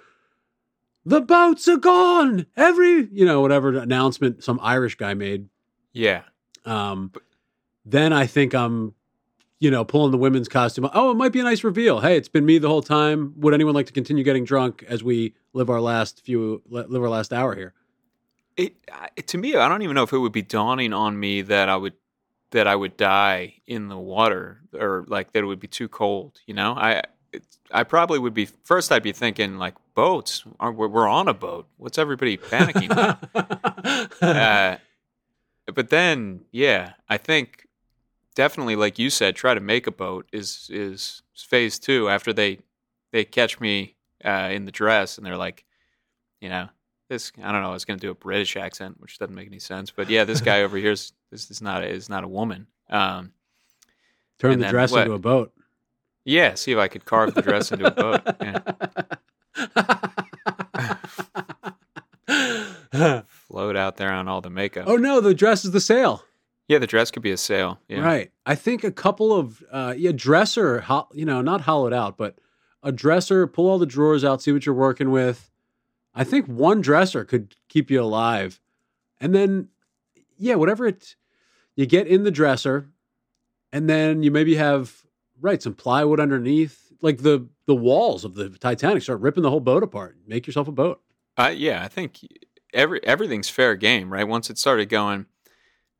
[1.05, 2.45] the boats are gone.
[2.55, 5.49] Every you know whatever announcement some Irish guy made.
[5.93, 6.23] yeah.
[6.65, 7.11] Um,
[7.85, 8.93] then I think I'm,
[9.59, 10.89] you know, pulling the women's costume.
[10.93, 11.99] Oh, it might be a nice reveal.
[12.01, 13.33] Hey, it's been me the whole time.
[13.37, 17.09] Would anyone like to continue getting drunk as we live our last few live our
[17.09, 17.73] last hour here?
[18.55, 18.75] It,
[19.27, 21.75] to me, I don't even know if it would be dawning on me that I
[21.75, 21.93] would
[22.51, 26.39] that I would die in the water or like that it would be too cold.
[26.45, 27.01] You know, I
[27.71, 28.91] I probably would be first.
[28.91, 30.43] I'd be thinking like boats.
[30.59, 31.67] We're, we're on a boat.
[31.77, 32.91] What's everybody panicking?
[32.91, 34.21] about?
[34.21, 34.77] uh,
[35.73, 37.62] but then, yeah, I think
[38.33, 42.09] definitely, like you said, try to make a boat is is phase two.
[42.09, 42.59] After they
[43.11, 45.63] they catch me uh, in the dress and they're like,
[46.41, 46.69] you know,
[47.09, 47.69] this I don't know.
[47.69, 49.91] I was going to do a British accent, which doesn't make any sense.
[49.91, 52.67] But yeah, this guy over here is this is not a, is not a woman.
[52.89, 53.31] Um,
[54.39, 55.01] Turn the dress what?
[55.01, 55.53] into a boat.
[56.25, 58.21] yeah, see if I could carve the dress into a boat.
[58.41, 58.59] Yeah.
[63.27, 64.85] Float out there on all the makeup.
[64.87, 66.23] oh no, the dress is the sail.
[66.67, 67.79] Yeah, the dress could be a sail.
[67.87, 68.01] Yeah.
[68.01, 68.31] Right.
[68.45, 72.37] I think a couple of uh yeah, dresser, ho- you know, not hollowed out, but
[72.81, 75.49] a dresser, pull all the drawers out, see what you're working with.
[76.13, 78.59] I think one dresser could keep you alive.
[79.19, 79.69] And then,
[80.37, 81.15] yeah, whatever it,
[81.75, 82.89] you get in the dresser,
[83.71, 85.03] and then you maybe have,
[85.41, 86.91] right, some plywood underneath.
[87.01, 90.17] Like the the walls of the Titanic start ripping the whole boat apart.
[90.27, 91.01] Make yourself a boat.
[91.37, 92.19] Uh, yeah, I think
[92.73, 94.27] every everything's fair game, right?
[94.27, 95.25] Once it started going,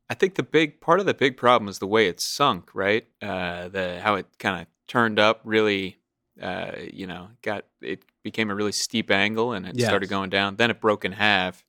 [0.10, 3.08] I think the big part of the big problem is the way it sunk, right?
[3.22, 5.98] Uh, the how it kind of turned up really,
[6.42, 9.88] uh, you know, got it became a really steep angle and it Yes.
[9.88, 10.58] started going down.
[10.58, 11.64] Then it broke in half.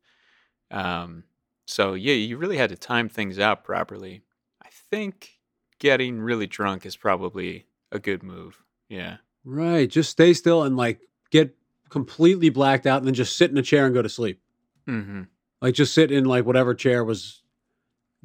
[0.70, 1.24] Um,
[1.66, 4.22] so yeah, you really had to time things out properly.
[4.62, 5.38] I think
[5.78, 8.62] getting really drunk is probably a good move.
[8.88, 9.18] Yeah.
[9.44, 9.88] Right.
[9.88, 11.56] Just stay still and like get
[11.88, 14.40] completely blacked out and then just sit in a chair and go to sleep.
[14.88, 15.22] Mm-hmm.
[15.62, 17.42] Like just sit in like whatever chair was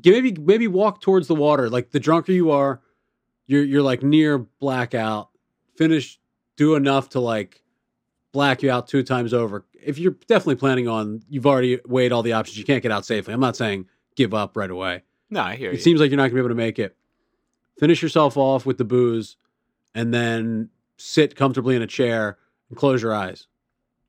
[0.04, 1.70] maybe maybe walk towards the water.
[1.70, 2.82] Like the drunker you are,
[3.48, 5.30] you're you're like near blackout.
[5.76, 6.20] Finish
[6.58, 7.64] do enough to like
[8.32, 9.66] black you out two times over.
[9.74, 13.06] If you're definitely planning on you've already weighed all the options, you can't get out
[13.06, 13.34] safely.
[13.34, 15.04] I'm not saying give up right away.
[15.30, 15.80] No, I hear It you.
[15.80, 16.96] It seems like you're not gonna be able to make it.
[17.78, 19.38] Finish yourself off with the booze
[19.96, 22.38] and then sit comfortably in a chair
[22.70, 23.48] and close your eyes.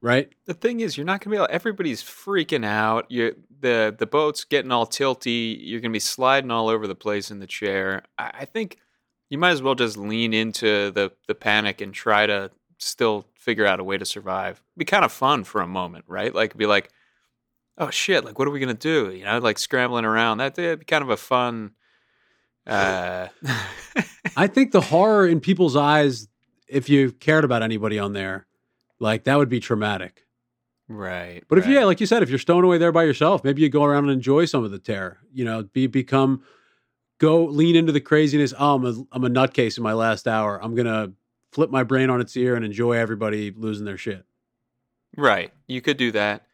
[0.02, 0.32] Right?
[0.46, 1.48] the thing is, you're not gonna be able.
[1.50, 3.10] Everybody's freaking out.
[3.10, 5.58] You the the boat's getting all tilty.
[5.60, 8.02] You're gonna be sliding all over the place in the chair.
[8.18, 8.78] I, I think
[9.28, 13.66] you might as well just lean into the the panic and try to still figure
[13.66, 14.62] out a way to survive.
[14.76, 16.34] be kind of fun for a moment, right?
[16.34, 16.90] Like be like,
[17.78, 19.12] oh shit, like what are we gonna do?
[19.12, 20.38] You know, like scrambling around.
[20.38, 21.72] That would be kind of a fun.
[22.66, 23.28] Uh,
[24.36, 26.28] I think the horror in people's eyes,
[26.68, 28.46] if you cared about anybody on there,
[29.00, 30.24] like that would be traumatic.
[30.88, 31.42] right.
[31.48, 31.74] But if right.
[31.74, 34.04] yeah, like you said, if you're stowing away there by yourself, maybe you go around
[34.04, 35.18] and enjoy some of the terror.
[35.32, 36.42] You know, be become
[37.18, 38.54] go lean into the craziness.
[38.58, 40.62] Oh, I'm a I'm a nutcase in my last hour.
[40.62, 41.12] I'm gonna
[41.52, 44.24] flip my brain on its ear and enjoy everybody losing their shit.
[45.16, 45.52] Right.
[45.66, 46.46] You could do that.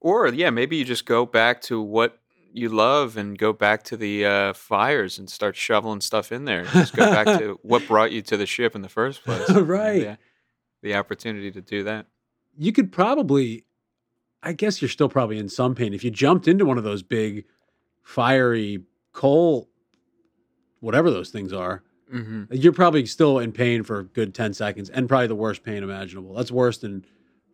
[0.00, 2.20] Or yeah, maybe you just go back to what
[2.52, 6.64] you love and go back to the uh, fires and start shoveling stuff in there.
[6.64, 9.50] Just go back to what brought you to the ship in the first place.
[9.50, 10.02] Right.
[10.02, 10.16] Yeah.
[10.86, 12.06] The opportunity to do that.
[12.56, 13.64] You could probably,
[14.40, 17.02] I guess you're still probably in some pain if you jumped into one of those
[17.02, 17.44] big,
[18.04, 19.68] fiery coal,
[20.78, 21.82] whatever those things are.
[22.14, 22.44] Mm-hmm.
[22.52, 25.82] You're probably still in pain for a good 10 seconds and probably the worst pain
[25.82, 26.34] imaginable.
[26.34, 27.04] That's worse than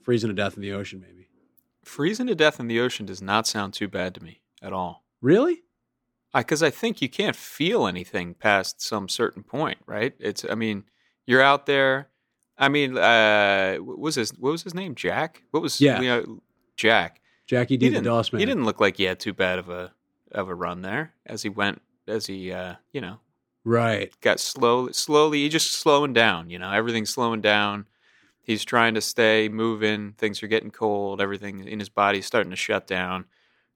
[0.02, 1.28] freezing to death in the ocean, maybe.
[1.82, 5.06] Freezing to death in the ocean does not sound too bad to me at all.
[5.22, 5.62] Really?
[6.34, 10.12] I because I, think you can't feel anything past some certain point, right?
[10.18, 10.84] It's, I mean,
[11.24, 12.08] you're out there.
[12.58, 14.94] I mean, uh, what was his what was his name?
[14.94, 15.42] Jack.
[15.50, 16.00] What was Yeah.
[16.00, 16.42] you know,
[16.76, 17.20] Jack?
[17.46, 18.40] Jackie he D, the man.
[18.40, 19.92] He didn't look like he had too bad of a
[20.30, 23.18] of a run there as he went as he uh, you know
[23.64, 24.10] Right.
[24.20, 27.86] got slow slowly he just slowing down you know everything's slowing down
[28.42, 32.56] he's trying to stay moving things are getting cold everything in his body's starting to
[32.56, 33.26] shut down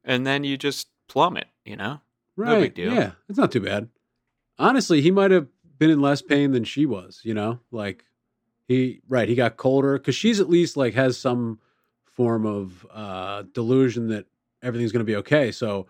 [0.03, 2.01] and then you just plummet you know
[2.37, 2.61] Right.
[2.63, 2.93] big deal.
[2.95, 3.13] Yeah.
[3.29, 3.89] It's not too bad.
[4.59, 5.47] Honestly, he might have
[5.79, 7.61] been in less pain than she was, you know?
[7.71, 8.05] Like
[8.67, 11.59] he right, he got colder cuz she's at least like has some
[12.05, 14.27] form of uh delusion that
[14.63, 15.53] everything's going to be okay.
[15.53, 15.87] So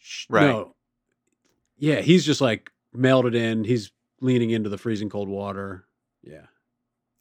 [0.00, 0.46] sh- Right.
[0.46, 0.74] No.
[1.76, 3.64] Yeah, he's just like mailed it in.
[3.64, 5.84] He's leaning into the freezing cold water.
[6.22, 6.46] Yeah.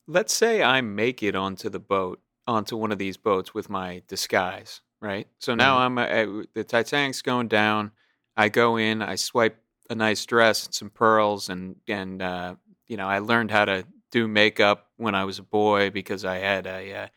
[0.07, 4.03] let's say I make it onto the boat, onto one of these boats with my
[4.07, 5.27] disguise, right?
[5.39, 5.85] So now Right.
[5.85, 7.91] I'm uh, the Titanic's going down.
[8.37, 9.57] I go in, I swipe
[9.89, 12.55] a nice dress, and some pearls, and and uh,
[12.87, 16.37] you know I learned how to do makeup when I was a boy because I
[16.37, 17.07] had a, uh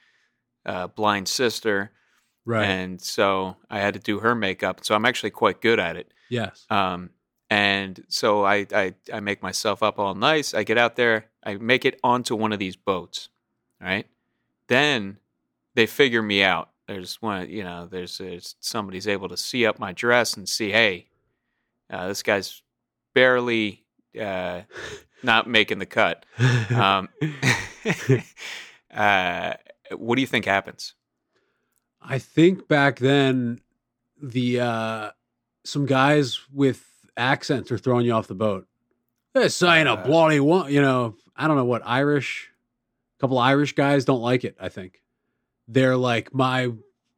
[0.66, 1.90] uh blind sister,
[2.46, 2.64] Right.
[2.66, 4.84] and so I had to do her makeup.
[4.84, 6.12] So I'm actually quite good at it.
[6.30, 6.66] yes.
[6.70, 7.10] Um,
[7.50, 10.54] and so I, I I make myself up all nice.
[10.54, 11.26] I get out there.
[11.44, 13.28] I make it onto one of these boats.
[13.80, 14.06] Right.
[14.68, 15.18] Then
[15.74, 16.70] they figure me out.
[16.88, 20.70] There's one, you know, there's, there's somebody's able to see up my dress and see,
[20.70, 21.06] hey,
[21.90, 22.62] uh, this guy's
[23.14, 23.84] barely
[24.20, 24.62] uh,
[25.24, 26.24] not making the cut.
[26.70, 27.08] Um,
[28.94, 29.54] uh,
[29.96, 30.94] what do you think happens?
[32.00, 33.60] I think back then
[34.22, 35.10] the uh
[35.64, 36.84] some guys with
[37.16, 38.66] accents are throwing you off the boat.
[39.34, 41.16] This ain't a bloody one, you know.
[41.36, 42.50] I don't know what Irish.
[43.18, 44.56] A couple Irish guys don't like it.
[44.60, 45.02] I think
[45.66, 46.70] they're like, my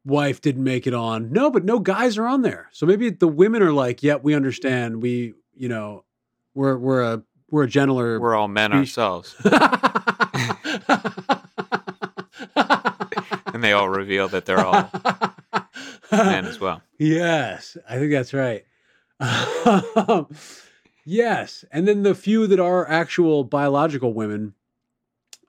[0.05, 1.31] wife didn't make it on.
[1.31, 2.69] No, but no guys are on there.
[2.71, 5.01] So maybe the women are like, yeah, we understand.
[5.01, 6.05] We, you know,
[6.55, 8.19] we're we're a we're a gentler.
[8.19, 9.35] We're all men Be- ourselves.
[13.53, 14.91] And they all reveal that they're all
[16.11, 16.81] men as well.
[16.99, 18.65] Yes, I think that's right.
[21.05, 24.53] yes, and then the few that are actual biological women,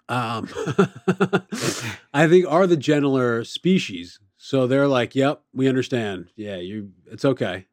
[0.09, 0.49] um,
[2.15, 4.21] I think are the gentler species.
[4.39, 6.29] So they're like, "Yep, we understand.
[6.35, 6.93] Yeah, you.
[7.11, 7.67] It's okay.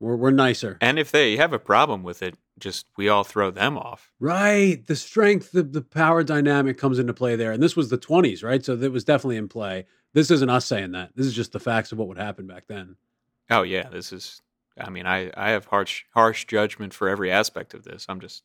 [0.00, 3.50] We're we're nicer." And if they have a problem with it, just we all throw
[3.50, 4.12] them off.
[4.20, 4.84] Right.
[4.86, 7.52] The strength, the, the power dynamic comes into play there.
[7.52, 8.64] And this was the 20s, right?
[8.64, 9.86] So that was definitely in play.
[10.12, 11.10] This isn't us saying that.
[11.16, 12.96] This is just the facts of what would happen back then.
[13.50, 14.40] Oh yeah, this is.
[14.78, 18.06] I mean, I I have harsh harsh judgment for every aspect of this.
[18.08, 18.42] I'm just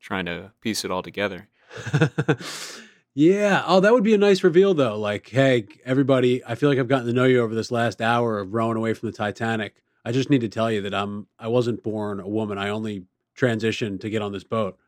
[0.00, 1.48] trying to piece it all together.
[3.14, 3.64] yeah.
[3.66, 4.98] Oh, that would be a nice reveal, though.
[4.98, 8.38] Like, hey, everybody, I feel like I've gotten to know you over this last hour
[8.38, 9.82] of rowing away from the Titanic.
[10.04, 12.58] I just need to tell you that I'm I wasn't born a woman.
[12.58, 13.04] I only
[13.36, 14.78] transitioned to get on this boat.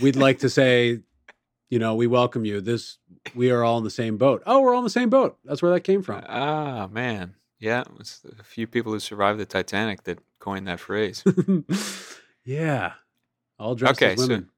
[0.00, 1.00] We'd like to say,
[1.70, 2.60] you know, we welcome you.
[2.60, 2.98] This
[3.34, 4.42] we are all in the same boat.
[4.46, 5.38] Oh, we're all in the same boat.
[5.44, 6.24] That's where that came from.
[6.28, 7.34] Ah, man.
[7.60, 11.24] Yeah, it's a few people who survived the Titanic that coined that phrase.
[12.44, 12.92] yeah.
[13.58, 14.44] All dressed Okay, as women.
[14.44, 14.50] So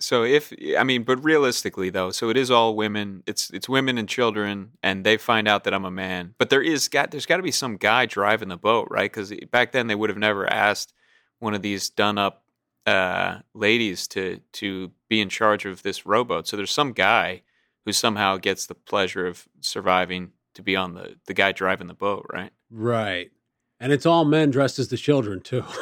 [0.00, 3.22] if I mean, but realistically though, so it is all women.
[3.26, 6.34] It's it's women and children, and they find out that I'm a man.
[6.38, 9.10] But there is got there's got to be some guy driving the boat, right?
[9.10, 10.92] Because back then they would have never asked
[11.40, 12.44] one of these done up
[12.86, 16.46] uh, ladies to to be in charge of this rowboat.
[16.46, 17.42] So there's some guy
[17.84, 21.94] who somehow gets the pleasure of surviving to be on the the guy driving the
[21.94, 22.52] boat, right?
[22.70, 23.32] Right.
[23.80, 25.62] And it's all men dressed as the children, too.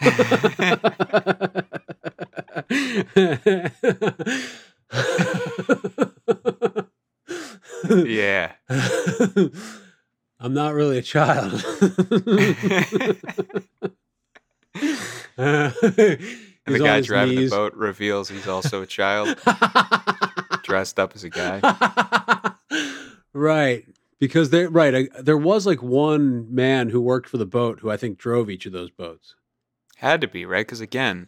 [7.88, 8.52] Yeah.
[10.38, 11.52] I'm not really a child.
[16.64, 19.36] And the guy driving the boat reveals he's also a child
[20.62, 21.60] dressed up as a guy.
[23.32, 23.84] right.
[24.20, 27.90] Because there, right, I, there was like one man who worked for the boat who
[27.90, 29.34] I think drove each of those boats.
[29.96, 31.26] Had to be right because again,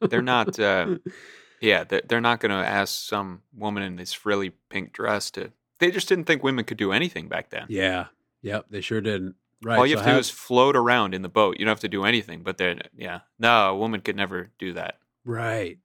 [0.00, 0.58] they're not.
[0.58, 0.98] Uh,
[1.60, 5.52] yeah, they're, they're not going to ask some woman in this frilly pink dress to.
[5.78, 7.66] They just didn't think women could do anything back then.
[7.68, 8.06] Yeah.
[8.42, 8.66] Yep.
[8.70, 9.34] They sure didn't.
[9.62, 9.78] Right.
[9.78, 11.58] All you so have to do is float around in the boat.
[11.58, 12.42] You don't have to do anything.
[12.42, 14.98] But then, yeah, no, a woman could never do that.
[15.24, 15.78] Right.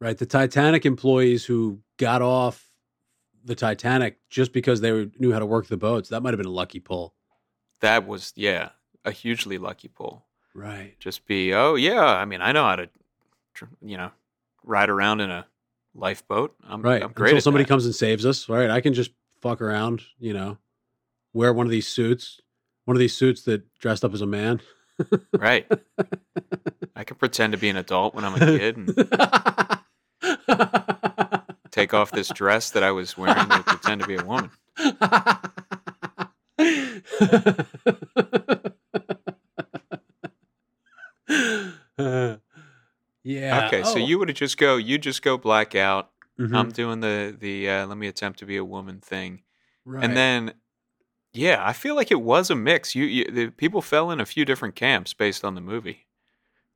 [0.00, 0.16] Right.
[0.16, 2.70] The Titanic employees who got off
[3.44, 6.46] the Titanic just because they knew how to work the boats, that might have been
[6.46, 7.14] a lucky pull.
[7.80, 8.70] That was, yeah,
[9.04, 10.26] a hugely lucky pull.
[10.54, 10.98] Right.
[10.98, 12.90] Just be, oh yeah, I mean, I know how to,
[13.82, 14.10] you know,
[14.64, 15.46] ride around in a
[15.94, 16.54] lifeboat.
[16.68, 17.02] I'm, Right.
[17.02, 17.30] I'm great.
[17.30, 17.68] Until somebody that.
[17.68, 18.48] comes and saves us.
[18.48, 18.70] Right.
[18.70, 19.10] I can just
[19.40, 20.58] fuck around, you know,
[21.32, 22.40] wear one of these suits,
[22.84, 24.60] one of these suits that dressed up as a man.
[25.32, 25.66] Right.
[26.96, 28.94] I can pretend to be an adult when I'm a kid and
[31.70, 34.50] take off this dress that I was wearing to pretend to be a woman.
[43.22, 43.66] yeah.
[43.66, 43.96] Okay, so Oh.
[43.96, 46.10] you would just go, you just go black out.
[46.38, 46.54] Mhm.
[46.56, 49.42] I'm doing the the uh, let me attempt to be a woman thing,
[49.84, 50.02] right.
[50.04, 50.54] and then
[51.32, 52.94] yeah, I feel like it was a mix.
[52.94, 56.06] You, you the people fell in a few different camps based on the movie,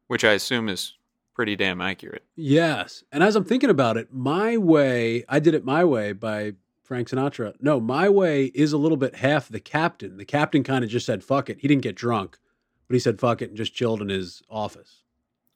[0.06, 0.94] which I assume is
[1.34, 2.22] pretty damn accurate.
[2.36, 3.02] Yes.
[3.10, 6.52] And as I'm thinking about it, My Way, I did it my way by
[6.84, 7.54] Frank Sinatra.
[7.60, 10.16] No, My Way is a little bit half the captain.
[10.16, 11.58] The captain kind of just said, fuck it.
[11.60, 12.38] He didn't get drunk,
[12.86, 15.02] but he said, fuck it, and just chilled in his office.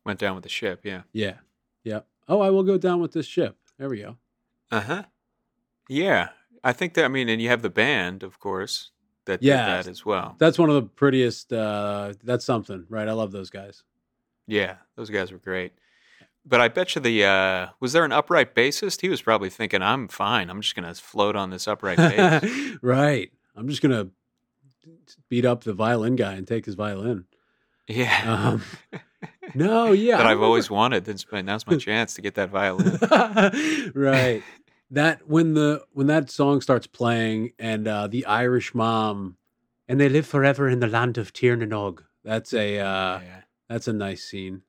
[0.08, 1.02] Went down with the ship, yeah.
[1.12, 1.34] Yeah.
[1.84, 2.06] Yep.
[2.28, 3.58] Oh, I will go down with this ship.
[3.78, 4.16] There we go.
[4.70, 5.02] Uh huh.
[5.86, 6.30] Yeah,
[6.64, 7.04] I think that.
[7.04, 8.90] I mean, and you have the band, of course,
[9.26, 9.66] that Yeah.
[9.66, 10.34] did that as well.
[10.38, 13.06] That's one of the prettiest, uh, that's something, right?
[13.06, 13.82] I love those guys.
[14.46, 15.72] Yeah, those guys were great.
[16.46, 19.02] But I bet you the uh, was there an upright bassist?
[19.02, 20.48] He was probably thinking, "I'm fine.
[20.48, 23.30] I'm just gonna float on this upright bass." right.
[23.54, 24.10] I'm just going to
[25.28, 27.26] beat up the violin guy and take his violin.
[27.88, 28.62] yeah, Um,
[29.54, 30.16] no, yeah.
[30.16, 31.04] that I've always wanted.
[31.04, 32.98] This, now's my chance to get that violin.
[33.94, 34.42] right.
[34.90, 39.36] That when the when that song starts playing and uh, the Irish mom
[39.88, 42.00] and they live forever in the land of Tirnanog.
[42.24, 43.40] That's a uh, yeah.
[43.68, 44.62] that's a nice scene.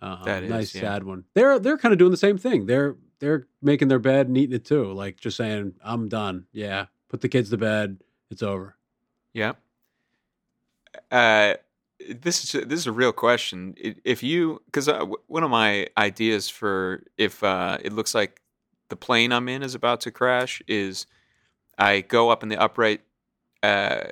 [0.00, 0.82] Uh, That is, nice yeah.
[0.82, 1.24] sad one.
[1.34, 2.66] They're they're kind of doing the same thing.
[2.66, 4.92] They're they're making their bed and eating it too.
[4.92, 6.46] Like just saying, I'm done.
[6.52, 7.98] Yeah, put the kids to bed.
[8.30, 8.76] It's over.
[9.32, 9.52] Yeah.
[11.10, 11.54] Uh,
[12.00, 13.74] this is this is a real question.
[13.76, 18.40] If you, because uh, one of my ideas for if uh, it looks like
[18.88, 21.06] the plane I'm in is about to crash is
[21.78, 23.00] I go up in the upright,
[23.62, 24.04] uh,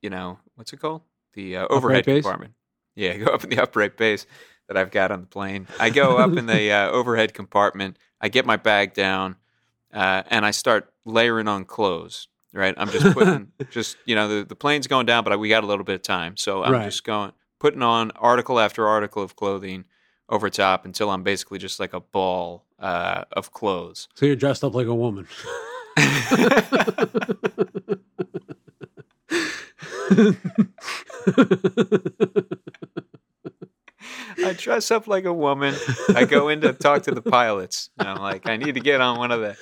[0.00, 1.02] you know, what's it called?
[1.34, 2.54] The uh, overhead compartment.
[2.94, 4.26] Yeah, I go up in the upright base
[4.68, 5.66] that I've got on the plane.
[5.78, 7.98] I go up in the uh, overhead compartment.
[8.20, 9.36] I get my bag down,
[9.92, 12.28] uh, and I start layering on clothes.
[12.54, 15.64] Right, I'm just putting, just you know, the, the plane's going down, but we got
[15.64, 16.84] a little bit of time, so I'm Right.
[16.84, 19.84] just going, putting on article after article of clothing
[20.28, 24.08] over top until I'm basically just like a ball uh, of clothes.
[24.14, 25.26] So you're dressed up like a woman.
[34.44, 35.74] I dress up like a woman.
[36.14, 37.90] I go in to talk to the pilots.
[37.98, 39.56] And I'm like, I need to get on one of the.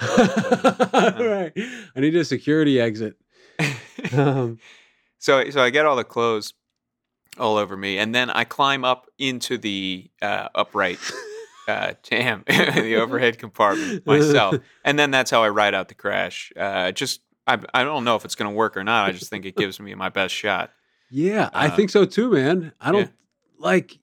[0.00, 1.52] Right.
[1.96, 3.16] I need a security exit.
[4.12, 4.58] Um,
[5.18, 6.52] So so I get all the clothes
[7.38, 10.98] all over me, and then I climb up into the uh, upright
[11.68, 16.52] uh, jam, the overhead compartment myself, and then that's how I ride out the crash.
[16.54, 19.08] Uh, just I I don't know if it's going to work or not.
[19.08, 20.72] I just think it gives me my best shot.
[21.10, 22.72] yeah, I Uh, think so too, man.
[22.78, 23.08] I don't yeah.
[23.58, 23.98] like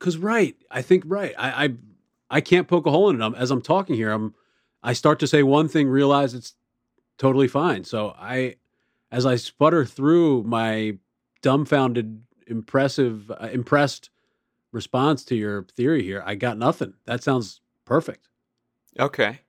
[0.00, 0.56] because right.
[0.68, 1.34] I think right.
[1.38, 1.68] I, I
[2.28, 3.24] I can't poke a hole in it.
[3.24, 4.34] I'm, as I'm talking here, I'm
[4.82, 6.54] I start to say one thing, realize it's
[7.18, 7.84] totally fine.
[7.84, 8.56] So I,
[9.10, 10.98] as I sputter through my
[11.42, 14.10] dumbfounded, impressive, uh, impressed
[14.72, 16.94] response to your theory here, I got nothing.
[17.06, 18.28] That sounds perfect.
[18.98, 19.40] Okay,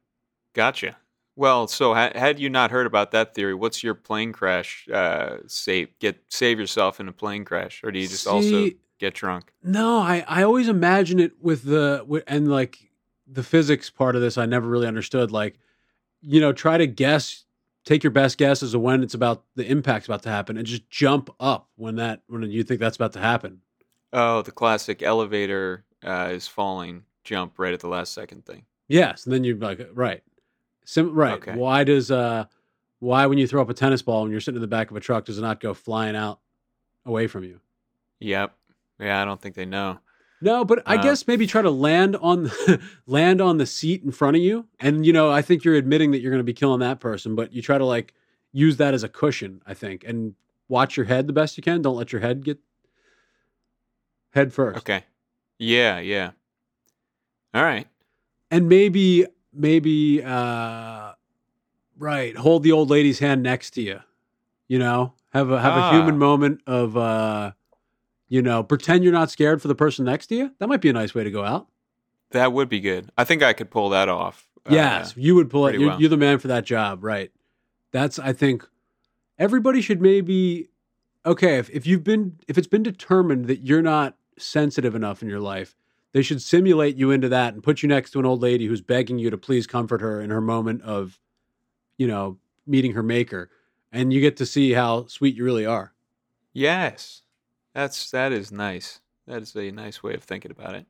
[0.53, 0.97] gotcha.
[1.35, 5.37] Well, so ha- had you not heard about that theory, what's your plane crash uh,
[5.47, 5.97] save?
[5.99, 8.69] Get save yourself in a plane crash, or do you just also
[8.99, 9.51] get drunk?
[9.63, 12.90] No, I, I always imagine it with the and like
[13.31, 14.37] the physics part of this.
[14.37, 15.31] I never really understood.
[15.31, 15.59] Like,
[16.21, 17.45] you know, try to guess,
[17.85, 20.65] take your best guess as to when it's about the impact's about to happen, and
[20.65, 23.61] just jump up when that when you think that's about to happen.
[24.13, 28.65] Oh, the classic elevator uh, is falling jump right at the last second thing.
[28.87, 30.21] Yes, and then you're like, right,
[30.85, 31.33] Sim, right.
[31.33, 31.55] Okay.
[31.55, 32.45] Why does uh,
[32.99, 34.97] why when you throw up a tennis ball when you're sitting in the back of
[34.97, 36.39] a truck does it not go flying out
[37.05, 37.59] away from you?
[38.19, 38.53] Yep.
[38.99, 39.99] Yeah, I don't think they know.
[40.43, 42.51] No, but I Uh, guess maybe try to land on
[43.05, 46.11] land on the seat in front of you, and you know I think you're admitting
[46.11, 48.13] that you're going to be killing that person, but you try to like
[48.51, 50.33] use that as a cushion, I think, and
[50.67, 51.81] watch your head the best you can.
[51.81, 52.59] Don't let your head get
[54.31, 55.03] head first, Okay.
[55.59, 56.31] Yeah, yeah.
[57.53, 57.87] All right.
[58.49, 61.11] and maybe maybe uh
[61.97, 63.99] right hold the old lady's hand next to you,
[64.67, 65.91] you know, have a have a Ah.
[65.93, 67.51] human moment of uh
[68.31, 70.51] you know pretend you're not scared for the person next to you.
[70.57, 71.67] That might be a nice way to go out.
[72.31, 73.11] That would be good.
[73.17, 74.47] I think I could pull that off.
[74.65, 75.77] Uh, Yes, you would pull it.
[75.77, 75.99] You're, well.
[75.99, 77.29] you're the man for that job, right?
[77.91, 78.65] That's I think
[79.37, 80.69] everybody should maybe
[81.25, 85.27] okay if, if you've been if it's been determined that you're not sensitive enough in
[85.27, 85.75] your life,
[86.13, 88.81] they should simulate you into that and put you next to an old lady who's
[88.81, 91.19] begging you to please comfort her in her moment of,
[91.97, 93.49] you know, meeting her maker,
[93.91, 95.93] and you get to see how sweet you really are.
[96.53, 97.23] Yes.
[97.73, 98.99] That's that is nice.
[99.27, 100.85] That is a nice way of thinking about it.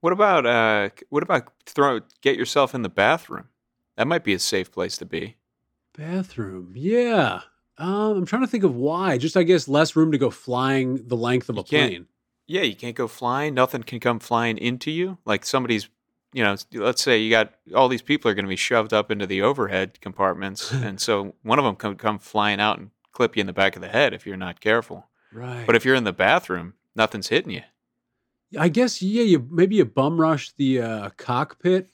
[0.00, 3.48] What about uh what about throw get yourself in the bathroom?
[3.96, 5.36] That might be a safe place to be.
[5.96, 7.40] Bathroom, yeah.
[7.78, 9.18] Um, I'm trying to think of why.
[9.18, 12.06] Just I guess less room to go flying the length of You a plane.
[12.46, 13.54] Yeah, you can't go flying.
[13.54, 15.18] Nothing can come flying into you.
[15.24, 15.88] Like somebody's,
[16.32, 19.10] you know, let's say you got all these people are going to be shoved up
[19.10, 23.36] into the overhead compartments, and so one of them could come flying out and clip
[23.36, 25.08] you in the back of the head if you're not careful.
[25.32, 25.66] Right.
[25.66, 27.62] But if you're in the bathroom, nothing's hitting you.
[28.58, 31.88] I guess yeah, you maybe you bum rush the uh, cockpit,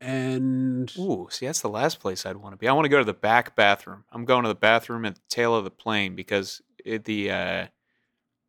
[0.00, 2.66] and Ooh, see, that's the last place I'd want to be.
[2.66, 4.04] I want to go to the back bathroom.
[4.10, 7.66] I'm going to the bathroom at the tail of the plane because it, the uh,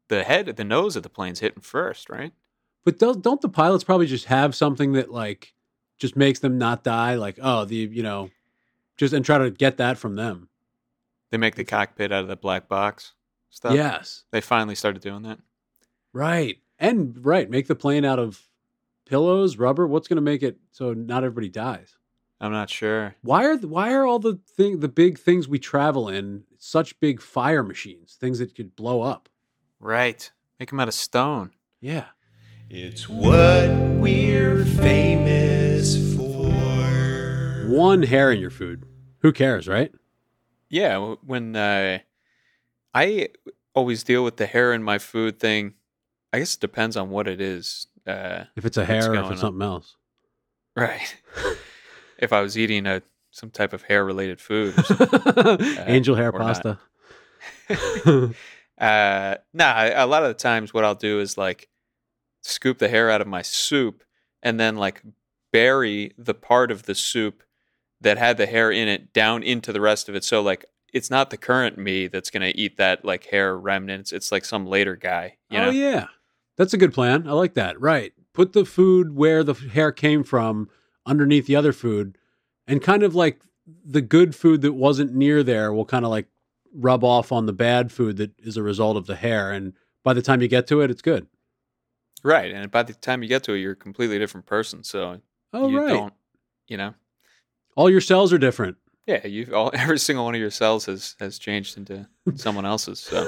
[0.07, 2.31] the head, the nose of the plane's hitting first, right?
[2.87, 5.53] but don't, don't the pilots probably just have something that like
[5.99, 7.15] just makes them not die?
[7.15, 8.29] Like oh the you know,
[8.95, 10.47] just and try to get that from them.
[11.29, 13.11] They make the cockpit out of the black box
[13.57, 13.73] stuff.
[13.73, 15.39] Yes, they finally started doing that.
[16.13, 18.47] right, and right, make the plane out of
[19.05, 19.85] pillows, rubber.
[19.87, 21.97] What's going to make it so not everybody dies?
[22.39, 23.15] I'm not sure.
[23.23, 26.99] Why are the, why are all the thing the big things we travel in such
[26.99, 28.15] big fire machines?
[28.19, 29.27] Things that could blow up.
[29.79, 30.31] Right.
[30.59, 31.51] Make them out of stone.
[31.81, 32.05] Yeah.
[32.69, 37.65] It's what we're famous for.
[37.69, 38.85] One hair in your food.
[39.21, 39.91] Who cares, right?
[40.69, 41.15] Yeah.
[41.25, 41.99] When uh,
[42.97, 43.27] I
[43.75, 45.75] always deal with the hair in my food thing,
[46.33, 47.85] I guess it depends on what it is.
[48.07, 49.37] Uh, If it's a hair or if it's on?
[49.37, 49.95] something else.
[50.75, 51.15] right.
[52.17, 54.73] if I was eating a some type of hair related food.
[54.83, 55.77] Something.
[55.85, 56.79] Angel hair pasta.
[58.79, 61.67] uh, nah, a lot of the times what I'll do is like
[62.41, 64.03] scoop the hair out of my soup
[64.41, 65.03] and then like
[65.53, 67.43] bury the part of the soup
[68.01, 70.23] that had the hair in it down into the rest of it.
[70.23, 74.11] So like it's not the current me that's gonna eat that like hair remnants.
[74.11, 75.37] It's like some later guy.
[75.49, 75.67] You oh, know?
[75.69, 76.07] Oh yeah,
[76.57, 77.27] that's a good plan.
[77.27, 77.79] I like that.
[77.79, 80.69] Right, put the food where the hair came from
[81.05, 82.17] underneath the other food,
[82.67, 83.41] and kind of like
[83.85, 86.27] the good food that wasn't near there will kind of like
[86.73, 89.51] rub off on the bad food that is a result of the hair.
[89.51, 89.73] And
[90.03, 91.27] by the time you get to it, it's good.
[92.23, 94.83] Right, and by the time you get to it, you're a completely different person.
[94.83, 95.21] So
[95.53, 95.89] Oh, you right.
[95.89, 96.13] don't,
[96.67, 96.93] you know,
[97.75, 98.77] All your cells are different.
[99.07, 102.99] Yeah, you all every single one of your cells has has changed into someone else's.
[102.99, 103.21] So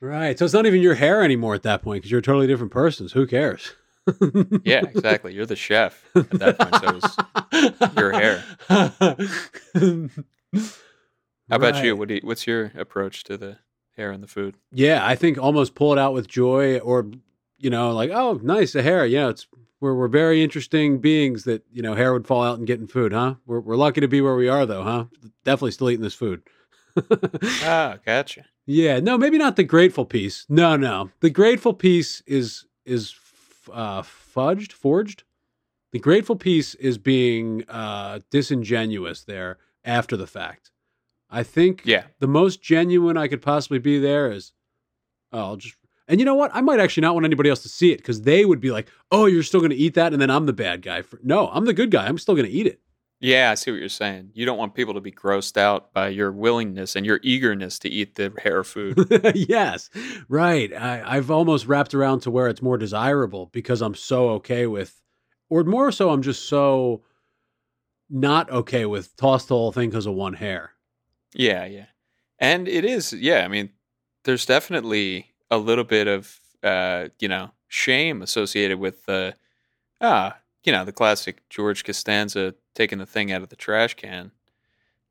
[0.00, 0.38] right.
[0.38, 2.72] So it's not even your hair anymore at that point because you're a totally different
[2.72, 3.08] person.
[3.08, 3.74] So who cares?
[4.64, 5.34] yeah, exactly.
[5.34, 6.74] You're the chef at that point.
[6.76, 6.98] So
[7.52, 8.42] it's your hair.
[11.50, 11.94] How about you?
[11.96, 13.58] What do you, what's your approach to the
[13.96, 14.56] hair and the food?
[14.72, 17.10] Yeah, I think almost pull it out with joy, or
[17.58, 19.04] you know, like oh, nice a hair.
[19.04, 19.46] Yeah, it's
[19.80, 22.86] we're we're very interesting beings that you know hair would fall out and get in
[22.86, 23.34] food, huh?
[23.46, 25.04] We're we're lucky to be where we are, though, huh?
[25.44, 26.42] Definitely still eating this food.
[27.62, 28.44] Ah, gotcha.
[28.66, 30.44] yeah, no, maybe not the grateful piece.
[30.48, 33.14] No, no, the grateful piece is is
[33.72, 35.22] uh, fudged, forged.
[35.92, 40.70] The grateful piece is being uh, disingenuous there after the fact.
[41.30, 42.04] I think Yeah.
[42.18, 44.52] the most genuine I could possibly be there is,
[45.32, 45.76] oh, I'll just,
[46.10, 46.50] and you know what?
[46.52, 48.90] I might actually not want anybody else to see it because they would be like,
[49.12, 50.12] oh, you're still going to eat that.
[50.12, 51.02] And then I'm the bad guy.
[51.02, 52.06] For, no, I'm the good guy.
[52.06, 52.80] I'm still going to eat it.
[53.20, 54.30] Yeah, I see what you're saying.
[54.34, 57.88] You don't want people to be grossed out by your willingness and your eagerness to
[57.88, 59.06] eat the hair food.
[59.34, 59.88] yes,
[60.28, 60.72] right.
[60.74, 65.00] I, I've almost wrapped around to where it's more desirable because I'm so okay with,
[65.48, 67.02] or more so, I'm just so
[68.08, 70.72] not okay with toss the whole thing because of one hair.
[71.34, 71.86] Yeah, yeah.
[72.38, 73.70] And it is, yeah, I mean,
[74.24, 79.34] there's definitely a little bit of uh, you know, shame associated with the
[80.00, 84.30] ah, you know, the classic George Costanza taking the thing out of the trash can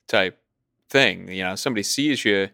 [0.08, 0.40] type
[0.90, 1.28] thing.
[1.32, 2.50] You know, somebody sees you,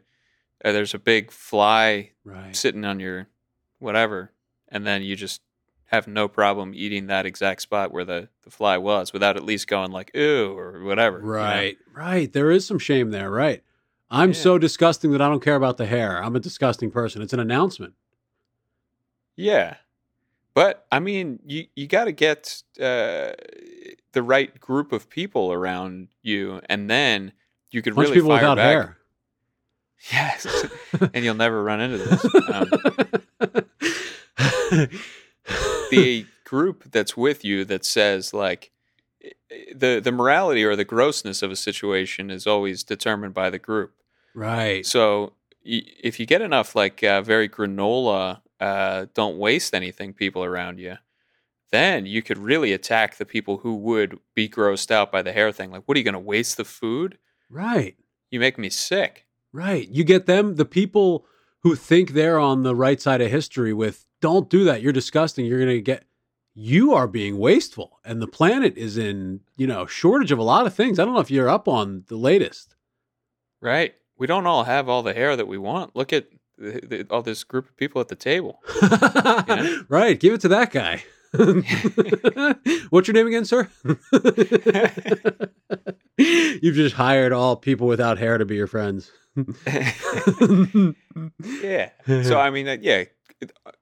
[0.63, 2.55] uh, there's a big fly Right.
[2.55, 3.27] sitting on your
[3.79, 4.31] whatever,
[4.69, 5.41] and then you just
[5.89, 9.67] have no problem eating that exact spot where the, the fly was without at least
[9.67, 11.17] going like, ooh, or whatever.
[11.19, 11.29] you know?
[11.31, 12.31] Right, right.
[12.33, 13.61] There is some shame there, right?
[14.15, 14.35] I'm Yeah.
[14.35, 16.23] so disgusting that I don't care about the hair.
[16.23, 17.21] I'm a disgusting person.
[17.21, 17.93] It's an announcement.
[19.35, 19.75] Yeah.
[20.53, 23.33] But I mean, you you got to get uh,
[24.13, 27.33] the right group of people around you, and then
[27.71, 28.65] you could Bunch really people fire without back.
[28.71, 28.97] hair.
[30.11, 30.45] Yes,
[31.13, 32.25] and you'll never run into this.
[32.53, 32.69] Um,
[35.89, 38.71] the group that's with you that says like
[39.73, 43.93] the the morality or the grossness of a situation is always determined by the group.
[44.35, 44.85] Right.
[44.85, 45.33] So
[45.65, 50.79] y- if you get enough like uh, very granola, uh, don't waste anything people around
[50.79, 50.97] you,
[51.71, 55.51] then you could really attack the people who would be grossed out by the hair
[55.51, 55.71] thing.
[55.71, 57.17] Like, what are you going to waste the food?
[57.49, 57.95] Right.
[58.29, 59.25] You make me sick.
[59.51, 59.87] Right.
[59.89, 61.25] You get them, the people
[61.63, 64.81] who think they're on the right side of history with, don't do that.
[64.81, 65.45] You're disgusting.
[65.45, 66.05] You're going to get,
[66.53, 67.99] you are being wasteful.
[68.05, 70.99] And the planet is in, you know, shortage of a lot of things.
[70.99, 72.75] I don't know if you're up on the latest.
[73.61, 73.95] Right.
[74.17, 75.95] We don't all have all the hair that we want.
[75.95, 78.61] Look at the, the, all this group of people at the table.
[79.87, 80.19] Right.
[80.19, 81.03] Give it to that guy.
[82.89, 83.69] What's your name again, sir?
[86.17, 89.11] You've just hired all people without hair to be your friends.
[91.43, 91.89] yeah.
[92.07, 93.03] So I mean, yeah,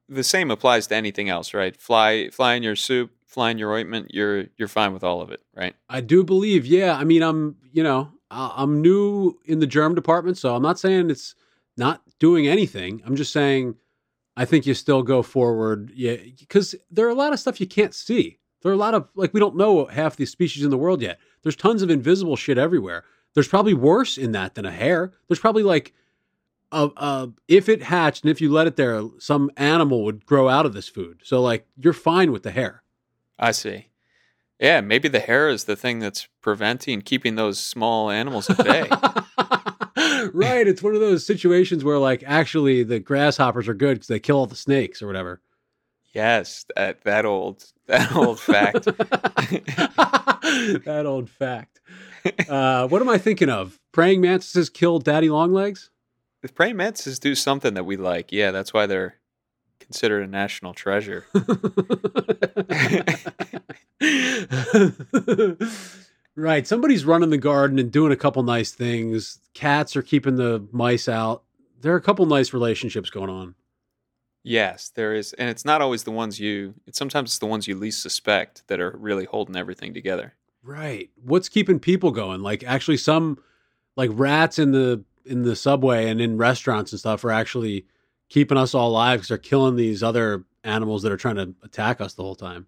[0.09, 1.79] the same applies to anything else, right?
[1.79, 4.11] Fly, fly in your soup, fly in your ointment.
[4.13, 5.75] You're you're fine with all of it, right?
[5.89, 6.95] I do believe, yeah.
[6.95, 11.09] I mean, I'm, you know, I'm new in the germ department, so I'm not saying
[11.09, 11.35] it's
[11.77, 13.01] not doing anything.
[13.05, 13.75] I'm just saying
[14.35, 17.67] I think you still go forward, yeah, because there are a lot of stuff you
[17.67, 18.39] can't see.
[18.61, 21.01] There are a lot of like we don't know half the species in the world
[21.01, 21.19] yet.
[21.43, 23.03] There's tons of invisible shit everywhere.
[23.33, 25.11] There's probably worse in that than a hair.
[25.27, 25.93] There's probably like
[26.71, 30.47] a, a if it hatched and if you let it there, some animal would grow
[30.49, 31.21] out of this food.
[31.23, 32.83] So like you're fine with the hair.
[33.37, 33.87] I see.
[34.63, 38.87] Yeah, maybe the hair is the thing that's preventing keeping those small animals at bay.
[40.33, 40.65] right.
[40.65, 44.37] It's one of those situations where, like, actually the grasshoppers are good because they kill
[44.37, 45.41] all the snakes or whatever.
[46.13, 48.85] yes, that that old that old fact.
[50.85, 51.81] that old fact.
[52.47, 53.77] Uh, what am I thinking of?
[53.91, 55.89] Praying mantises kill daddy longlegs?
[56.41, 59.15] If praying mantises do something that we like, yeah, that's why they're
[59.83, 61.25] considered a national treasure.
[66.35, 66.65] right.
[66.65, 69.39] Somebody's running the garden and doing a couple nice things.
[69.53, 71.43] Cats are keeping the mice out.
[71.81, 73.55] There are a couple nice relationships going on.
[74.45, 76.73] Yes, there is, and it's not always the ones you.
[76.85, 80.33] It's sometimes it's the ones you least suspect that are really holding everything together.
[80.63, 81.09] Right.
[81.21, 82.41] What's keeping people going?
[82.41, 83.37] Like actually some
[83.95, 87.85] like rats in the in the subway and in restaurants and stuff are actually
[88.33, 92.01] keeping us all alive because they're killing these other animals that are trying to attack
[92.01, 92.65] us the whole time.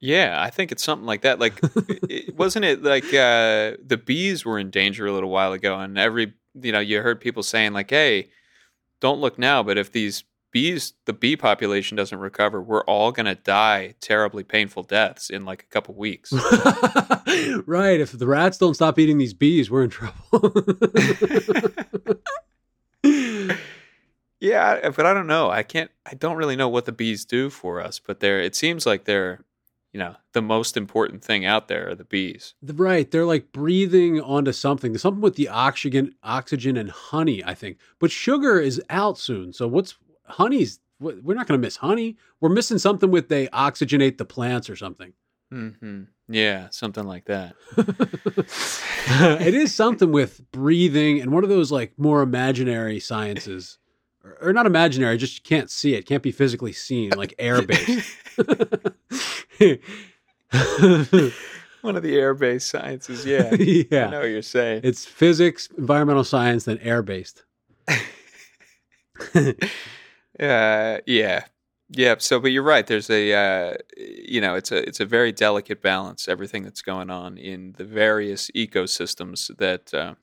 [0.00, 1.38] Yeah, I think it's something like that.
[1.38, 1.60] Like,
[2.08, 5.98] it, wasn't it like uh, the bees were in danger a little while ago, and
[5.98, 8.30] every you know you heard people saying like, "Hey,
[9.00, 13.26] don't look now, but if these bees, the bee population doesn't recover, we're all going
[13.26, 16.32] to die terribly painful deaths in like a couple weeks.
[17.66, 18.00] right.
[18.00, 20.54] If the rats don't stop eating these bees, we're in trouble.
[24.40, 25.50] yeah, but I don't know.
[25.50, 25.90] I can't.
[26.06, 28.40] I don't really know what the bees do for us, but they're.
[28.40, 29.44] It seems like they're,
[29.92, 32.54] you know, the most important thing out there are the bees.
[32.62, 33.10] right.
[33.10, 34.92] They're like breathing onto something.
[34.92, 37.42] There's something with the oxygen, oxygen and honey.
[37.44, 39.52] I think, but sugar is out soon.
[39.52, 40.80] So what's honey's?
[41.00, 42.16] We're not going to miss honey.
[42.40, 45.12] We're missing something with they oxygenate the plants or something.
[45.50, 47.54] hmm Yeah, something like that.
[49.40, 53.78] it is something with breathing and one of those like more imaginary sciences
[54.24, 58.16] or, or not imaginary just can't see it can't be physically seen like air based
[61.80, 63.24] One of the air-based sciences.
[63.24, 64.06] Yeah, yeah.
[64.06, 64.80] I know what you're saying.
[64.82, 67.44] it's physics environmental science then air based
[70.40, 71.44] Uh, yeah,
[71.90, 72.14] yeah.
[72.18, 72.86] So, but you're right.
[72.86, 76.28] There's a, uh, you know, it's a it's a very delicate balance.
[76.28, 80.14] Everything that's going on in the various ecosystems that uh,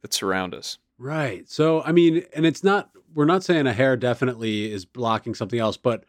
[0.00, 0.78] that surround us.
[1.00, 5.34] Right so i mean and it's not we're not saying a hair definitely is blocking
[5.34, 6.04] something else but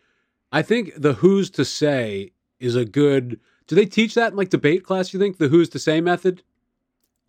[0.51, 4.49] i think the who's to say is a good do they teach that in like
[4.49, 6.43] debate class you think the who's to say method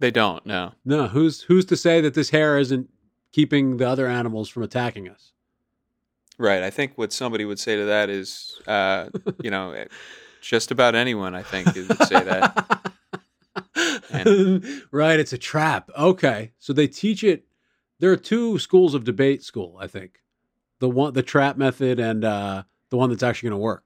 [0.00, 0.44] They don't.
[0.44, 0.72] No.
[0.84, 2.90] No, who's who's to say that this hair isn't
[3.30, 5.32] keeping the other animals from attacking us?
[6.38, 6.64] Right.
[6.64, 9.10] I think what somebody would say to that is, uh,
[9.40, 9.84] you know, eh,
[10.40, 11.36] just about anyone.
[11.36, 12.82] I think would say that.
[14.90, 15.88] right, it's a trap.
[15.96, 17.44] Okay, so they teach it.
[18.02, 19.78] There are two schools of debate school.
[19.80, 20.22] I think
[20.80, 23.78] the one, the trap method, and uh, the one that's actually going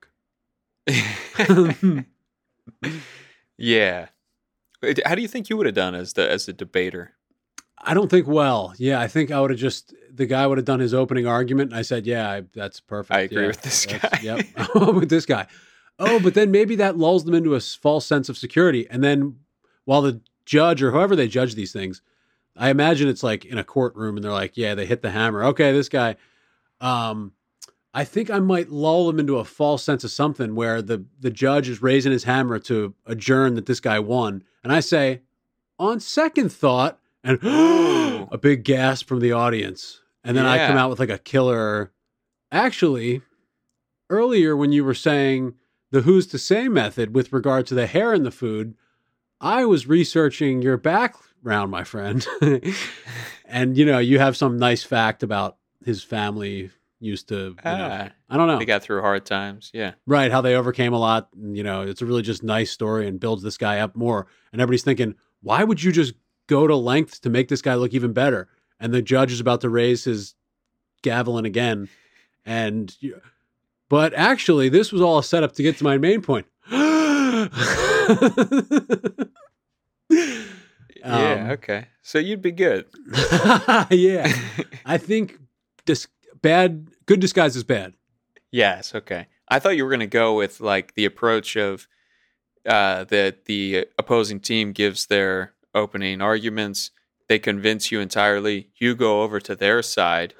[0.87, 0.95] to
[1.93, 2.05] work.
[3.57, 4.07] yeah.
[5.05, 7.13] How do you think you would have done as the as the debater?
[7.77, 8.73] I don't think well.
[8.79, 11.69] Yeah, I think I would have just the guy would have done his opening argument,
[11.69, 14.19] and I said, "Yeah, I, that's perfect." I agree Yeah, with this guy.
[14.23, 14.45] Yep,
[14.95, 15.45] with this guy.
[15.99, 19.41] Oh, but then maybe that lulls them into a false sense of security, and then
[19.85, 22.01] while the judge or whoever they judge these things,
[22.57, 25.43] I imagine it's like in a courtroom, and they're like, "Yeah, they hit the hammer."
[25.45, 26.15] Okay, this guy.
[26.81, 27.33] Um,
[27.93, 31.31] I think I might lull them into a false sense of something where the the
[31.31, 35.21] judge is raising his hammer to adjourn that this guy won, and I say,
[35.79, 37.39] on second thought, and
[38.31, 41.91] a big gasp from the audience, and then I come out with like a killer.
[42.51, 43.21] Actually,
[44.09, 45.55] earlier when you were saying
[45.91, 48.75] the who's to say method with regard to the hair in the food,
[49.39, 50.77] I was researching your
[51.47, 52.27] background, my friend,
[53.45, 56.69] and you know you have some nice fact about his family
[56.99, 57.35] used to.
[57.35, 58.59] You know, Ah, I don't know.
[58.59, 59.71] they got through hard times.
[59.73, 59.93] Yeah.
[60.05, 61.29] Right, how they overcame a lot.
[61.35, 64.27] And, you know, it's a really just nice story and builds this guy up more.
[64.51, 66.13] And everybody's thinking, why would you just
[66.47, 68.49] go to lengths to make this guy look even better?
[68.79, 70.33] And the judge is about to raise his
[71.03, 71.87] gavelin again.
[72.45, 73.21] And, you-
[73.89, 76.45] but actually, this was all a setup to get to my main point.
[81.07, 81.43] yeah.
[81.43, 81.87] Um, Okay.
[82.01, 82.85] So you'd be good.
[83.89, 84.31] yeah.
[84.85, 85.39] I think
[85.85, 86.07] dis-
[86.41, 87.93] bad, good disguise is bad.
[88.51, 88.95] Yes.
[88.95, 89.27] Okay.
[89.49, 91.87] I thought you were going to go with like the approach of
[92.65, 96.91] uh, that the opposing team gives their opening arguments.
[97.29, 98.69] They convince you entirely.
[98.77, 100.33] You go over to their side,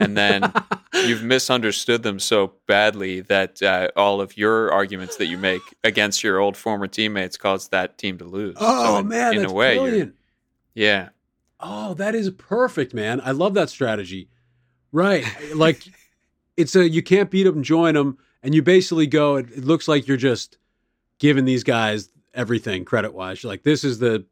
[0.00, 0.52] and then
[0.94, 6.24] you've misunderstood them so badly that uh, all of your arguments that you make against
[6.24, 8.56] your old former teammates cause that team to lose.
[8.58, 10.14] Oh, So in, man, in that's a way, brilliant.
[10.74, 11.10] yeah,
[11.64, 13.20] Oh, that is perfect, man.
[13.24, 14.28] I love that strategy.
[14.90, 15.24] Right.
[15.54, 15.80] like
[16.56, 19.86] it's a you can't beat them, join them, and you basically go, it, it looks
[19.86, 20.58] like you're just
[21.20, 23.42] giving these guys everything credit wise.
[23.44, 24.26] You're like, this is the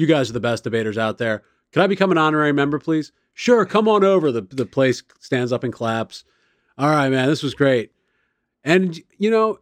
[0.00, 1.42] you guys are the best debaters out there.
[1.72, 3.12] Can I become an honorary member, please?
[3.34, 4.32] Sure, come on over.
[4.32, 6.24] The the place stands up and claps.
[6.78, 7.92] All right, man, this was great.
[8.64, 9.60] And you know,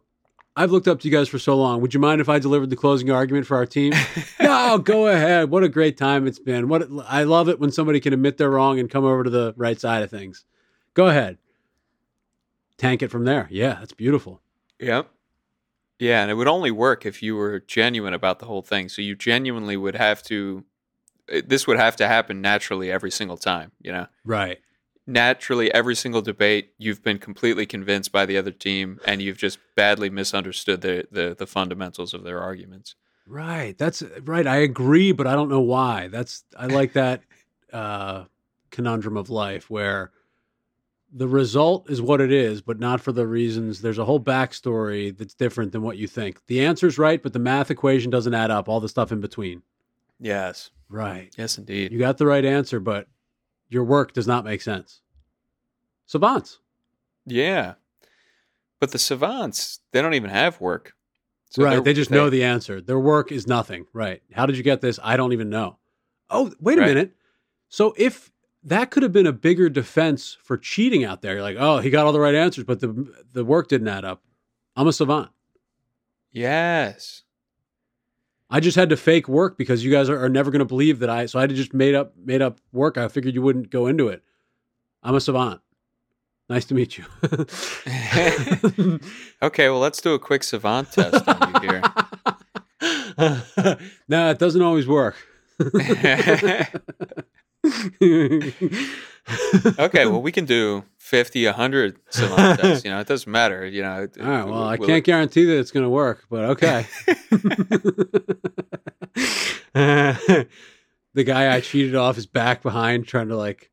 [0.55, 1.81] I've looked up to you guys for so long.
[1.81, 3.93] Would you mind if I delivered the closing argument for our team?
[4.39, 5.49] no, go ahead.
[5.49, 6.67] What a great time it's been.
[6.67, 9.53] What I love it when somebody can admit they're wrong and come over to the
[9.57, 10.45] right side of things.
[10.93, 11.37] Go ahead.
[12.77, 13.47] Tank it from there.
[13.51, 14.41] Yeah, that's beautiful.
[14.79, 15.09] Yep.
[15.99, 18.87] Yeah, and it would only work if you were genuine about the whole thing.
[18.87, 20.63] So you genuinely would have to
[21.45, 24.07] this would have to happen naturally every single time, you know.
[24.25, 24.59] Right.
[25.05, 29.59] Naturally every single debate you've been completely convinced by the other team and you've just
[29.75, 32.95] badly misunderstood the the, the fundamentals of their arguments.
[33.27, 33.77] Right.
[33.77, 34.47] That's right.
[34.47, 36.07] I agree, but I don't know why.
[36.07, 37.23] That's I like that
[37.73, 38.25] uh
[38.71, 40.11] conundrum of life where
[41.11, 43.81] the result is what it is, but not for the reasons.
[43.81, 46.45] There's a whole backstory that's different than what you think.
[46.47, 48.69] The answer's right, but the math equation doesn't add up.
[48.69, 49.63] All the stuff in between.
[50.19, 50.69] Yes.
[50.89, 51.33] Right.
[51.37, 51.91] Yes indeed.
[51.91, 53.07] You got the right answer, but
[53.69, 55.01] your work does not make sense.
[56.05, 56.59] Savants.
[57.25, 57.73] Yeah.
[58.79, 60.93] But the savants, they don't even have work.
[61.51, 61.83] So right.
[61.83, 62.81] They just know the answer.
[62.81, 63.85] Their work is nothing.
[63.93, 64.21] Right.
[64.33, 64.99] How did you get this?
[65.03, 65.77] I don't even know.
[66.29, 66.87] Oh, wait a Right.
[66.89, 67.15] minute.
[67.69, 68.31] So if
[68.63, 71.89] that could have been a bigger defense for cheating out there, you're like, oh, he
[71.89, 74.21] got all the right answers, but the the work didn't add up.
[74.75, 75.29] I'm a savant.
[76.31, 77.23] Yes.
[78.51, 80.99] I just had to fake work because you guys are, are never going to believe
[80.99, 81.27] that I.
[81.27, 82.97] So I had to just made up made up work.
[82.97, 84.23] I figured you wouldn't go into it.
[85.03, 85.61] I'm a savant.
[86.49, 87.05] Nice to meet you.
[89.41, 91.81] Okay, well, let's do a quick savant test on you here.
[94.09, 95.15] no, it doesn't always work.
[99.79, 102.85] okay, well, we can do 50, 100 savant tests.
[102.85, 103.65] You know, it doesn't matter.
[103.65, 104.45] You know, All right.
[104.45, 106.85] Well, I can't guarantee that it's going to work, but okay.
[109.73, 110.47] the
[111.23, 113.71] guy I cheated off is back behind, trying to like.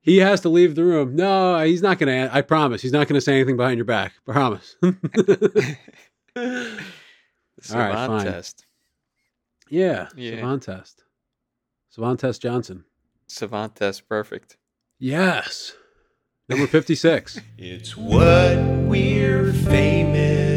[0.00, 1.16] He has to leave the room.
[1.16, 2.34] No, he's not going to.
[2.34, 4.14] I promise, he's not going to say anything behind your back.
[4.24, 4.76] Promise.
[4.82, 4.92] All
[6.36, 8.24] right, fine.
[8.24, 8.64] test.
[9.68, 10.08] yeah.
[10.16, 10.36] Yeah.
[10.36, 11.04] Savant test.
[11.90, 12.84] Savant test Johnson.
[13.28, 14.56] Savant test, perfect.
[14.98, 15.74] Yes.
[16.48, 17.38] Number fifty-six.
[17.58, 18.56] It's what
[18.88, 20.47] we're famous